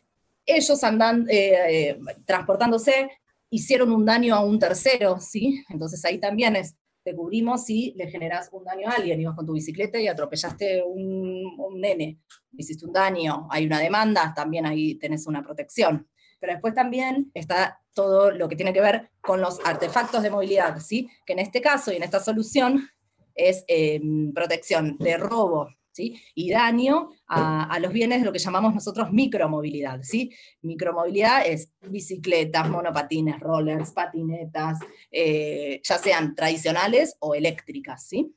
ellos 0.46 0.82
andan 0.82 1.26
eh, 1.28 1.52
eh, 1.68 1.98
transportándose, 2.24 3.10
hicieron 3.50 3.92
un 3.92 4.06
daño 4.06 4.34
a 4.34 4.40
un 4.40 4.58
tercero, 4.58 5.20
¿sí? 5.20 5.62
Entonces 5.68 6.02
ahí 6.06 6.16
también 6.16 6.56
es, 6.56 6.74
te 7.04 7.14
cubrimos 7.14 7.66
si 7.66 7.92
le 7.98 8.08
generas 8.10 8.48
un 8.50 8.64
daño 8.64 8.88
a 8.88 8.92
alguien, 8.92 9.20
ibas 9.20 9.36
con 9.36 9.44
tu 9.44 9.52
bicicleta 9.52 10.00
y 10.00 10.08
atropellaste 10.08 10.82
un, 10.82 11.54
un 11.58 11.80
nene, 11.82 12.20
hiciste 12.56 12.86
un 12.86 12.94
daño, 12.94 13.46
hay 13.50 13.66
una 13.66 13.78
demanda, 13.78 14.32
también 14.34 14.64
ahí 14.64 14.94
tenés 14.94 15.26
una 15.26 15.42
protección. 15.42 16.08
Pero 16.40 16.54
después 16.54 16.72
también 16.72 17.30
está 17.34 17.82
todo 17.92 18.30
lo 18.30 18.48
que 18.48 18.56
tiene 18.56 18.72
que 18.72 18.80
ver 18.80 19.10
con 19.20 19.42
los 19.42 19.58
artefactos 19.66 20.22
de 20.22 20.30
movilidad, 20.30 20.78
¿sí? 20.80 21.10
Que 21.26 21.34
en 21.34 21.40
este 21.40 21.60
caso 21.60 21.92
y 21.92 21.96
en 21.96 22.04
esta 22.04 22.20
solución 22.20 22.88
es 23.38 23.64
em, 23.68 24.32
protección 24.34 24.98
de 24.98 25.16
robo 25.16 25.68
¿sí? 25.92 26.20
y 26.34 26.50
daño 26.50 27.10
a, 27.28 27.78
los 27.80 27.92
bienes 27.92 28.20
de 28.20 28.26
lo 28.26 28.32
que 28.32 28.38
llamamos 28.38 28.74
nosotros 28.74 29.12
micromovilidad. 29.12 30.00
¿sí? 30.02 30.30
Micromovilidad 30.62 31.46
es 31.46 31.72
bicicletas, 31.80 32.68
monopatines, 32.68 33.40
rollers, 33.40 33.92
patinetas, 33.92 34.78
eh, 35.10 35.80
ya 35.82 35.98
sean 35.98 36.34
tradicionales 36.34 37.16
o 37.20 37.34
eléctricas. 37.34 38.06
¿sí? 38.06 38.34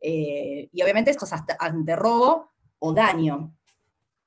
Eh, 0.00 0.68
y 0.72 0.82
obviamente 0.82 1.10
es 1.10 1.18
ante 1.58 1.96
robo 1.96 2.50
o 2.78 2.92
daño. 2.92 3.54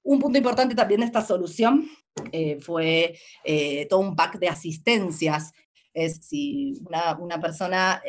Un 0.04 0.20
punto 0.20 0.38
importante 0.38 0.76
también 0.76 1.02
de 1.02 1.08
esta 1.08 1.22
solución 1.22 1.88
eh, 2.32 2.60
fue 2.60 3.18
todo 3.90 4.00
un 4.00 4.16
pack 4.16 4.40
de 4.40 4.50
asistencias. 4.50 5.54
Es 5.94 6.26
si 6.26 6.82
una, 6.86 7.18
una 7.20 7.40
persona 7.40 8.02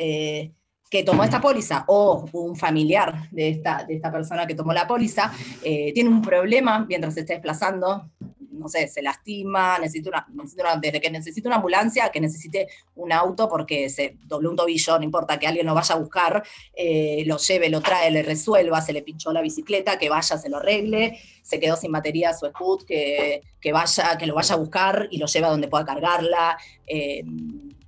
que 0.93 1.03
tomó 1.03 1.25
esta 1.25 1.41
póliza 1.41 1.87
o 1.89 2.29
un 2.33 2.55
familiar 2.55 3.31
de 3.31 3.49
esta, 3.49 3.83
de 3.89 3.95
esta 3.95 4.13
persona 4.13 4.47
que 4.47 4.55
tomó 4.55 4.75
la 4.75 4.87
póliza 4.87 5.33
eh, 5.63 5.91
tiene 5.95 6.11
un 6.11 6.21
problema 6.21 6.85
mientras 6.87 7.15
se 7.15 7.21
está 7.21 7.33
desplazando, 7.33 8.11
no 8.51 8.69
sé, 8.69 8.87
se 8.89 9.01
lastima, 9.01 9.79
necesita 9.79 10.11
una, 10.11 10.77
desde 10.77 11.01
que 11.01 11.11
necesita 11.11 11.49
una 11.49 11.57
ambulancia, 11.57 12.11
que 12.11 12.21
necesite 12.21 12.69
un 12.95 13.11
auto 13.11 13.49
porque 13.49 13.89
se 13.89 14.19
dobló 14.27 14.51
un 14.51 14.57
tobillo, 14.57 14.99
no 14.99 15.05
importa 15.05 15.39
que 15.39 15.47
alguien 15.47 15.65
lo 15.65 15.73
vaya 15.73 15.95
a 15.95 15.99
buscar, 15.99 16.43
eh, 16.75 17.25
lo 17.25 17.39
lleve, 17.39 17.71
lo 17.71 17.81
trae, 17.81 18.11
le 18.11 18.23
resuelva, 18.23 18.83
se 18.83 18.93
le 18.93 19.01
pinchó 19.01 19.33
la 19.33 19.41
bicicleta, 19.41 19.99
que 19.99 20.11
vaya, 20.11 20.37
se 20.37 20.51
lo 20.51 20.59
arregle, 20.59 21.19
se 21.41 21.59
quedó 21.59 21.75
sin 21.75 21.91
batería 21.91 22.35
su 22.35 22.47
scoot, 22.49 22.85
que, 22.85 23.41
que, 23.63 23.73
vaya, 23.73 24.19
que 24.19 24.27
lo 24.27 24.35
vaya 24.35 24.57
a 24.57 24.59
buscar 24.59 25.09
y 25.11 25.17
lo 25.17 25.25
lleve 25.25 25.47
a 25.47 25.51
donde 25.51 25.69
pueda 25.69 25.87
cargarla. 25.87 26.59
Eh, 26.87 27.25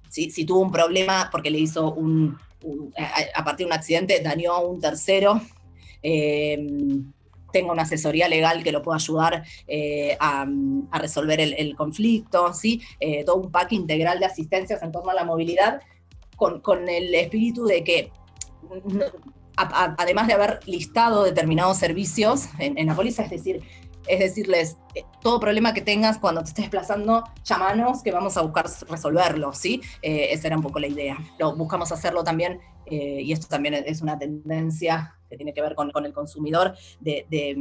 si, 0.09 0.31
si, 0.31 0.47
tuvo 0.47 0.61
un 0.61 0.71
problema 0.71 1.29
porque 1.31 1.51
le 1.51 1.59
hizo 1.59 1.93
un, 1.93 2.39
a, 3.35 3.45
partir 3.45 3.67
de 3.67 3.73
un 3.73 3.73
accidente 3.73 4.21
dañó 4.21 4.53
a 4.53 4.61
un 4.61 4.81
tercero. 4.81 5.41
Eh, 6.03 6.67
tengo 7.55 7.71
una 7.71 7.83
asesoría 7.83 8.29
legal 8.29 8.65
que 8.65 8.73
lo 8.73 8.83
pueda 8.83 8.97
ayudar 8.97 9.45
eh, 9.69 10.17
a, 10.19 10.45
resolver 10.93 11.41
el, 11.41 11.77
conflicto, 11.77 12.53
¿sí? 12.53 12.83
Eh, 12.99 13.25
todo 13.25 13.37
un 13.37 13.53
pack 13.53 13.73
integral 13.73 14.19
de 14.19 14.27
asistencias 14.27 14.83
en 14.83 14.91
torno 14.91 15.13
a 15.13 15.15
la 15.15 15.25
movilidad, 15.25 15.81
con, 16.37 16.89
el 16.89 17.15
espíritu 17.15 17.65
de 17.65 17.85
que, 17.85 18.11
además 19.57 20.27
de 20.27 20.33
haber 20.33 20.61
listado 20.67 21.23
determinados 21.23 21.79
servicios 21.79 22.49
en, 22.59 22.77
en 22.77 22.89
la 22.89 22.97
póliza, 22.97 23.23
es 23.23 23.31
decir, 23.31 23.63
es 24.07 24.21
decirles, 24.21 24.77
eh, 24.95 25.05
todo 25.21 25.41
problema 25.41 25.75
que 25.75 25.81
tengas 25.81 26.19
cuando 26.19 26.43
te 26.43 26.49
estés 26.49 26.65
desplazando, 26.65 27.25
llámanos 27.45 28.03
que 28.03 28.13
vamos 28.13 28.37
a 28.37 28.43
buscar 28.43 28.67
resolverlo, 28.89 29.53
¿sí? 29.53 29.81
Eh, 30.03 30.29
esa 30.31 30.49
era 30.49 30.57
un 30.57 30.63
poco 30.63 30.79
la 30.79 30.87
idea. 30.87 31.19
Lo, 31.39 31.55
buscamos 31.57 31.91
hacerlo 31.93 32.25
también, 32.25 32.61
eh, 32.87 33.21
y 33.23 33.33
esto 33.33 33.47
también 33.49 33.75
es 33.75 34.03
una 34.03 34.19
tendencia 34.19 35.15
que 35.29 35.37
tiene 35.37 35.55
que 35.55 35.63
ver 35.63 35.75
con, 35.75 35.91
el 36.05 36.13
consumidor, 36.13 36.75
de, 37.01 37.27
de 37.31 37.57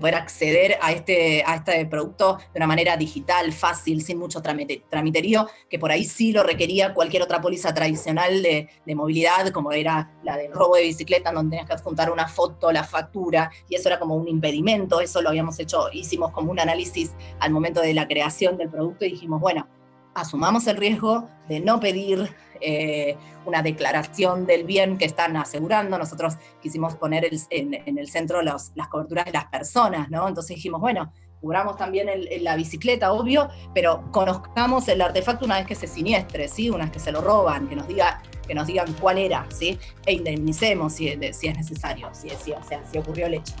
poder 0.00 0.14
acceder 0.14 0.78
a 0.80 0.92
este, 0.92 1.42
a 1.44 1.56
este 1.56 1.86
producto 1.86 2.38
de 2.52 2.58
una 2.58 2.66
manera 2.66 2.96
digital, 2.96 3.52
fácil, 3.52 4.02
sin 4.02 4.18
mucho 4.18 4.42
tramiterío, 4.42 5.48
que 5.68 5.78
por 5.78 5.90
ahí 5.90 6.04
sí 6.04 6.32
lo 6.32 6.42
requería 6.42 6.94
cualquier 6.94 7.22
otra 7.22 7.40
póliza 7.40 7.74
tradicional 7.74 8.42
de, 8.42 8.68
movilidad, 8.94 9.48
como 9.50 9.72
era 9.72 10.12
la 10.22 10.36
del 10.36 10.52
robo 10.52 10.76
de 10.76 10.82
bicicleta, 10.82 11.32
donde 11.32 11.56
tenías 11.56 11.66
que 11.66 11.74
adjuntar 11.74 12.10
una 12.10 12.28
foto, 12.28 12.70
la 12.72 12.84
factura, 12.84 13.50
y 13.68 13.74
eso 13.74 13.88
era 13.88 13.98
como 13.98 14.14
un 14.14 14.28
impedimento, 14.28 15.00
eso 15.00 15.22
lo 15.22 15.30
habíamos 15.30 15.58
hecho, 15.58 15.90
hicimos 15.92 16.30
como 16.32 16.50
un 16.50 16.60
análisis 16.60 17.12
al 17.40 17.52
momento 17.52 17.80
de 17.80 17.94
la 17.94 18.06
creación 18.06 18.56
del 18.56 18.68
producto 18.68 19.04
y 19.04 19.12
dijimos, 19.12 19.40
bueno, 19.40 19.66
asumamos 20.14 20.66
el 20.66 20.76
riesgo 20.76 21.28
de 21.48 21.60
no 21.60 21.80
pedir 21.80 22.34
eh, 22.60 23.16
una 23.44 23.62
declaración 23.62 24.46
del 24.46 24.64
bien 24.64 24.98
que 24.98 25.04
están 25.04 25.36
asegurando. 25.36 25.98
Nosotros 25.98 26.34
quisimos 26.62 26.94
poner 26.94 27.28
en, 27.50 27.98
el 27.98 28.08
centro 28.08 28.42
las 28.42 28.72
coberturas 28.90 29.24
de 29.24 29.32
las 29.32 29.46
personas, 29.46 30.08
¿no? 30.10 30.28
Entonces 30.28 30.56
dijimos, 30.56 30.80
bueno, 30.80 31.12
cubramos 31.40 31.76
también 31.76 32.08
la 32.40 32.54
bicicleta, 32.54 33.12
obvio, 33.12 33.48
pero 33.74 34.10
conozcamos 34.12 34.86
el 34.88 35.00
artefacto 35.00 35.44
una 35.44 35.56
vez 35.56 35.66
que 35.66 35.74
se 35.74 35.88
siniestre, 35.88 36.46
¿sí? 36.46 36.70
Una 36.70 36.84
vez 36.84 36.92
que 36.92 37.00
se 37.00 37.10
lo 37.10 37.20
roban, 37.20 37.68
que 37.68 37.74
nos 37.74 37.88
diga 37.88 38.22
que 38.46 38.54
nos 38.54 38.66
digan 38.66 38.92
cuál 39.00 39.18
era, 39.18 39.46
¿sí? 39.50 39.78
E 40.04 40.14
indemnicemos 40.14 40.94
si, 40.94 41.08
si 41.32 41.48
es 41.48 41.56
necesario, 41.56 42.08
si, 42.12 42.28
si, 42.30 42.52
o 42.52 42.62
sea, 42.62 42.82
si 42.90 42.98
ocurrió 42.98 43.26
el 43.26 43.34
hecho. 43.34 43.54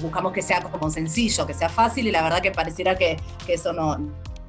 Buscamos 0.00 0.32
que 0.32 0.42
sea 0.42 0.62
como 0.62 0.90
sencillo, 0.90 1.44
que 1.44 1.54
sea 1.54 1.68
fácil 1.68 2.06
y 2.06 2.12
la 2.12 2.22
verdad 2.22 2.40
que 2.40 2.52
pareciera 2.52 2.96
que, 2.96 3.16
que 3.46 3.54
eso 3.54 3.72
no, 3.72 3.98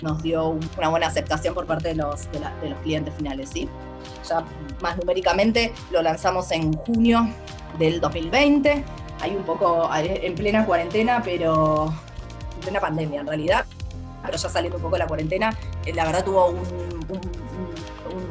nos 0.02 0.22
dio 0.22 0.58
una 0.78 0.90
buena 0.90 1.08
aceptación 1.08 1.54
por 1.54 1.66
parte 1.66 1.90
de 1.90 1.96
los, 1.96 2.32
de, 2.32 2.70
los 2.70 2.80
clientes 2.80 3.14
finales. 3.16 3.50
¿sí? 3.50 3.70
Ya 4.28 4.44
más 4.82 4.98
numéricamente 4.98 5.74
lo 5.92 6.02
lanzamos 6.02 6.52
en 6.52 6.74
junio 6.74 7.28
del 7.78 8.02
2020, 8.02 8.84
hay 9.22 9.32
un 9.32 9.44
poco 9.44 9.90
en 9.94 10.36
plena 10.36 10.66
cuarentena, 10.66 11.22
pero 11.24 11.94
en 12.56 12.60
plena 12.62 12.80
pandemia 12.80 13.22
en 13.22 13.28
realidad, 13.28 13.66
pero 14.26 14.38
ya 14.38 14.50
saliendo 14.50 14.78
un 14.78 14.84
poco 14.84 14.96
de 14.96 15.00
la 15.00 15.08
cuarentena, 15.08 15.58
eh, 15.86 15.94
la 15.94 16.06
verdad 16.06 16.24
tuvo 16.24 16.48
un, 16.48 16.60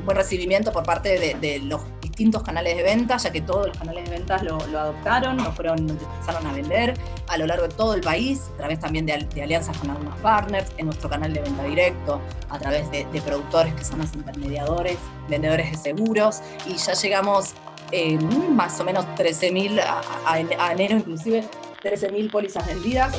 buen 0.05 0.17
recibimiento 0.17 0.73
por 0.73 0.85
parte 0.85 1.19
de, 1.19 1.35
de 1.35 1.59
los 1.61 1.83
distintos 2.19 2.43
canales 2.43 2.77
de 2.77 2.83
venta, 2.83 3.17
ya 3.17 3.31
que 3.31 3.41
todos 3.41 3.69
los 3.69 3.79
canales 3.79 4.05
de 4.05 4.11
ventas 4.11 4.43
lo, 4.43 4.57
adoptaron, 4.57 5.37
lo 5.37 5.53
fueron, 5.53 5.79
empezaron 5.79 6.45
a 6.49 6.53
vender 6.53 6.95
a 7.29 7.39
lo 7.39 7.47
largo 7.47 7.69
de 7.69 7.75
todo 7.75 7.95
el 7.95 8.01
país, 8.01 8.43
a 8.55 8.57
través 8.57 8.81
también 8.81 9.07
de, 9.07 9.13
alianzas 9.41 9.77
con 9.79 9.91
algunos 9.91 10.19
partners, 10.19 10.67
en 10.79 10.87
nuestro 10.87 11.09
canal 11.09 11.33
de 11.33 11.43
venta 11.43 11.63
directo, 11.63 12.21
a 12.51 12.59
través 12.59 12.91
de, 12.91 13.07
productores 13.25 13.73
que 13.75 13.85
son 13.85 14.01
los 14.01 14.13
intermediadores, 14.15 14.97
vendedores 15.29 15.71
de 15.71 15.77
seguros, 15.77 16.41
y 16.67 16.75
ya 16.75 16.95
llegamos 16.95 17.55
en 17.93 18.57
más 18.57 18.81
o 18.81 18.85
menos 18.85 19.07
13.000, 19.17 19.81
a, 20.27 20.73
enero 20.73 20.97
inclusive, 20.97 21.45
13.000 21.85 22.33
pólizas 22.33 22.67
vendidas. 22.67 23.17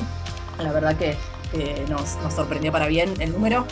La 0.57 0.73
verdad 0.73 0.97
que 0.97 1.15
nos, 1.88 2.17
nos 2.17 2.33
sorprendió 2.33 2.73
para 2.73 2.88
bien 2.88 3.13
el 3.21 3.31
número. 3.31 3.65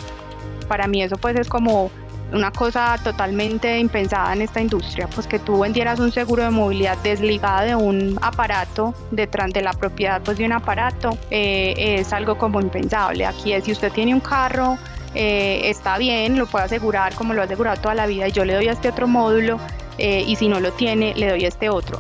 Para 0.69 0.87
mí 0.87 1.03
eso 1.03 1.17
pues 1.17 1.35
es 1.35 1.49
como 1.49 1.91
una 2.31 2.51
cosa 2.51 2.97
totalmente 3.03 3.79
impensada 3.79 4.33
en 4.33 4.41
esta 4.41 4.61
industria, 4.61 5.07
pues 5.07 5.27
que 5.27 5.39
tú 5.39 5.59
vendieras 5.59 5.99
un 5.99 6.11
seguro 6.11 6.43
de 6.43 6.49
movilidad 6.49 6.97
desligado 7.03 7.65
de 7.65 7.75
un 7.75 8.19
aparato, 8.21 8.93
detrás 9.11 9.53
de 9.53 9.61
la 9.61 9.73
propiedad 9.73 10.21
pues 10.21 10.37
de 10.37 10.45
un 10.45 10.53
aparato, 10.53 11.17
eh, 11.31 11.97
es 11.99 12.13
algo 12.13 12.37
como 12.37 12.59
impensable. 12.59 13.25
Aquí 13.25 13.53
es 13.53 13.63
si 13.63 13.71
usted 13.71 13.91
tiene 13.91 14.13
un 14.13 14.19
carro, 14.19 14.77
eh, 15.15 15.61
está 15.65 15.97
bien, 15.97 16.37
lo 16.37 16.47
puede 16.47 16.65
asegurar 16.65 17.15
como 17.15 17.33
lo 17.33 17.41
ha 17.41 17.45
asegurado 17.45 17.81
toda 17.81 17.95
la 17.95 18.05
vida 18.05 18.27
y 18.27 18.31
yo 18.31 18.45
le 18.45 18.53
doy 18.53 18.67
a 18.67 18.73
este 18.73 18.89
otro 18.89 19.07
módulo 19.07 19.59
eh, 19.97 20.23
y 20.27 20.35
si 20.35 20.47
no 20.47 20.59
lo 20.59 20.71
tiene, 20.73 21.13
le 21.15 21.29
doy 21.29 21.45
a 21.45 21.47
este 21.47 21.69
otro. 21.69 21.99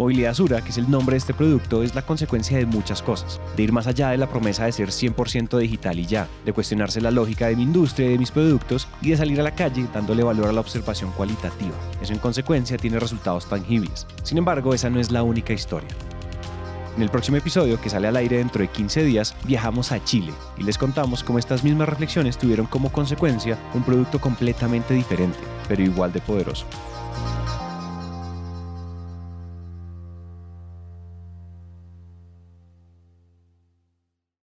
Movilidad 0.00 0.32
Sura, 0.32 0.62
que 0.62 0.70
es 0.70 0.78
el 0.78 0.90
nombre 0.90 1.12
de 1.12 1.18
este 1.18 1.34
producto, 1.34 1.82
es 1.82 1.94
la 1.94 2.00
consecuencia 2.00 2.56
de 2.56 2.64
muchas 2.64 3.02
cosas, 3.02 3.38
de 3.54 3.64
ir 3.64 3.70
más 3.70 3.86
allá 3.86 4.08
de 4.08 4.16
la 4.16 4.30
promesa 4.30 4.64
de 4.64 4.72
ser 4.72 4.88
100% 4.88 5.58
digital 5.58 5.98
y 5.98 6.06
ya, 6.06 6.26
de 6.46 6.54
cuestionarse 6.54 7.02
la 7.02 7.10
lógica 7.10 7.48
de 7.48 7.56
mi 7.56 7.64
industria 7.64 8.06
y 8.06 8.12
de 8.12 8.18
mis 8.18 8.30
productos 8.30 8.88
y 9.02 9.10
de 9.10 9.18
salir 9.18 9.38
a 9.38 9.42
la 9.42 9.54
calle 9.54 9.86
dándole 9.92 10.22
valor 10.22 10.48
a 10.48 10.52
la 10.52 10.60
observación 10.62 11.10
cualitativa. 11.10 11.74
Eso 12.00 12.14
en 12.14 12.18
consecuencia 12.18 12.78
tiene 12.78 12.98
resultados 12.98 13.44
tangibles. 13.44 14.06
Sin 14.22 14.38
embargo, 14.38 14.72
esa 14.72 14.88
no 14.88 15.00
es 15.00 15.10
la 15.10 15.22
única 15.22 15.52
historia. 15.52 15.90
En 16.96 17.02
el 17.02 17.10
próximo 17.10 17.36
episodio, 17.36 17.78
que 17.78 17.90
sale 17.90 18.08
al 18.08 18.16
aire 18.16 18.38
dentro 18.38 18.62
de 18.62 18.68
15 18.68 19.04
días, 19.04 19.36
viajamos 19.44 19.92
a 19.92 20.02
Chile 20.02 20.32
y 20.56 20.62
les 20.62 20.78
contamos 20.78 21.22
cómo 21.22 21.38
estas 21.38 21.62
mismas 21.62 21.90
reflexiones 21.90 22.38
tuvieron 22.38 22.64
como 22.64 22.90
consecuencia 22.90 23.58
un 23.74 23.82
producto 23.82 24.18
completamente 24.18 24.94
diferente, 24.94 25.40
pero 25.68 25.82
igual 25.82 26.10
de 26.10 26.22
poderoso. 26.22 26.64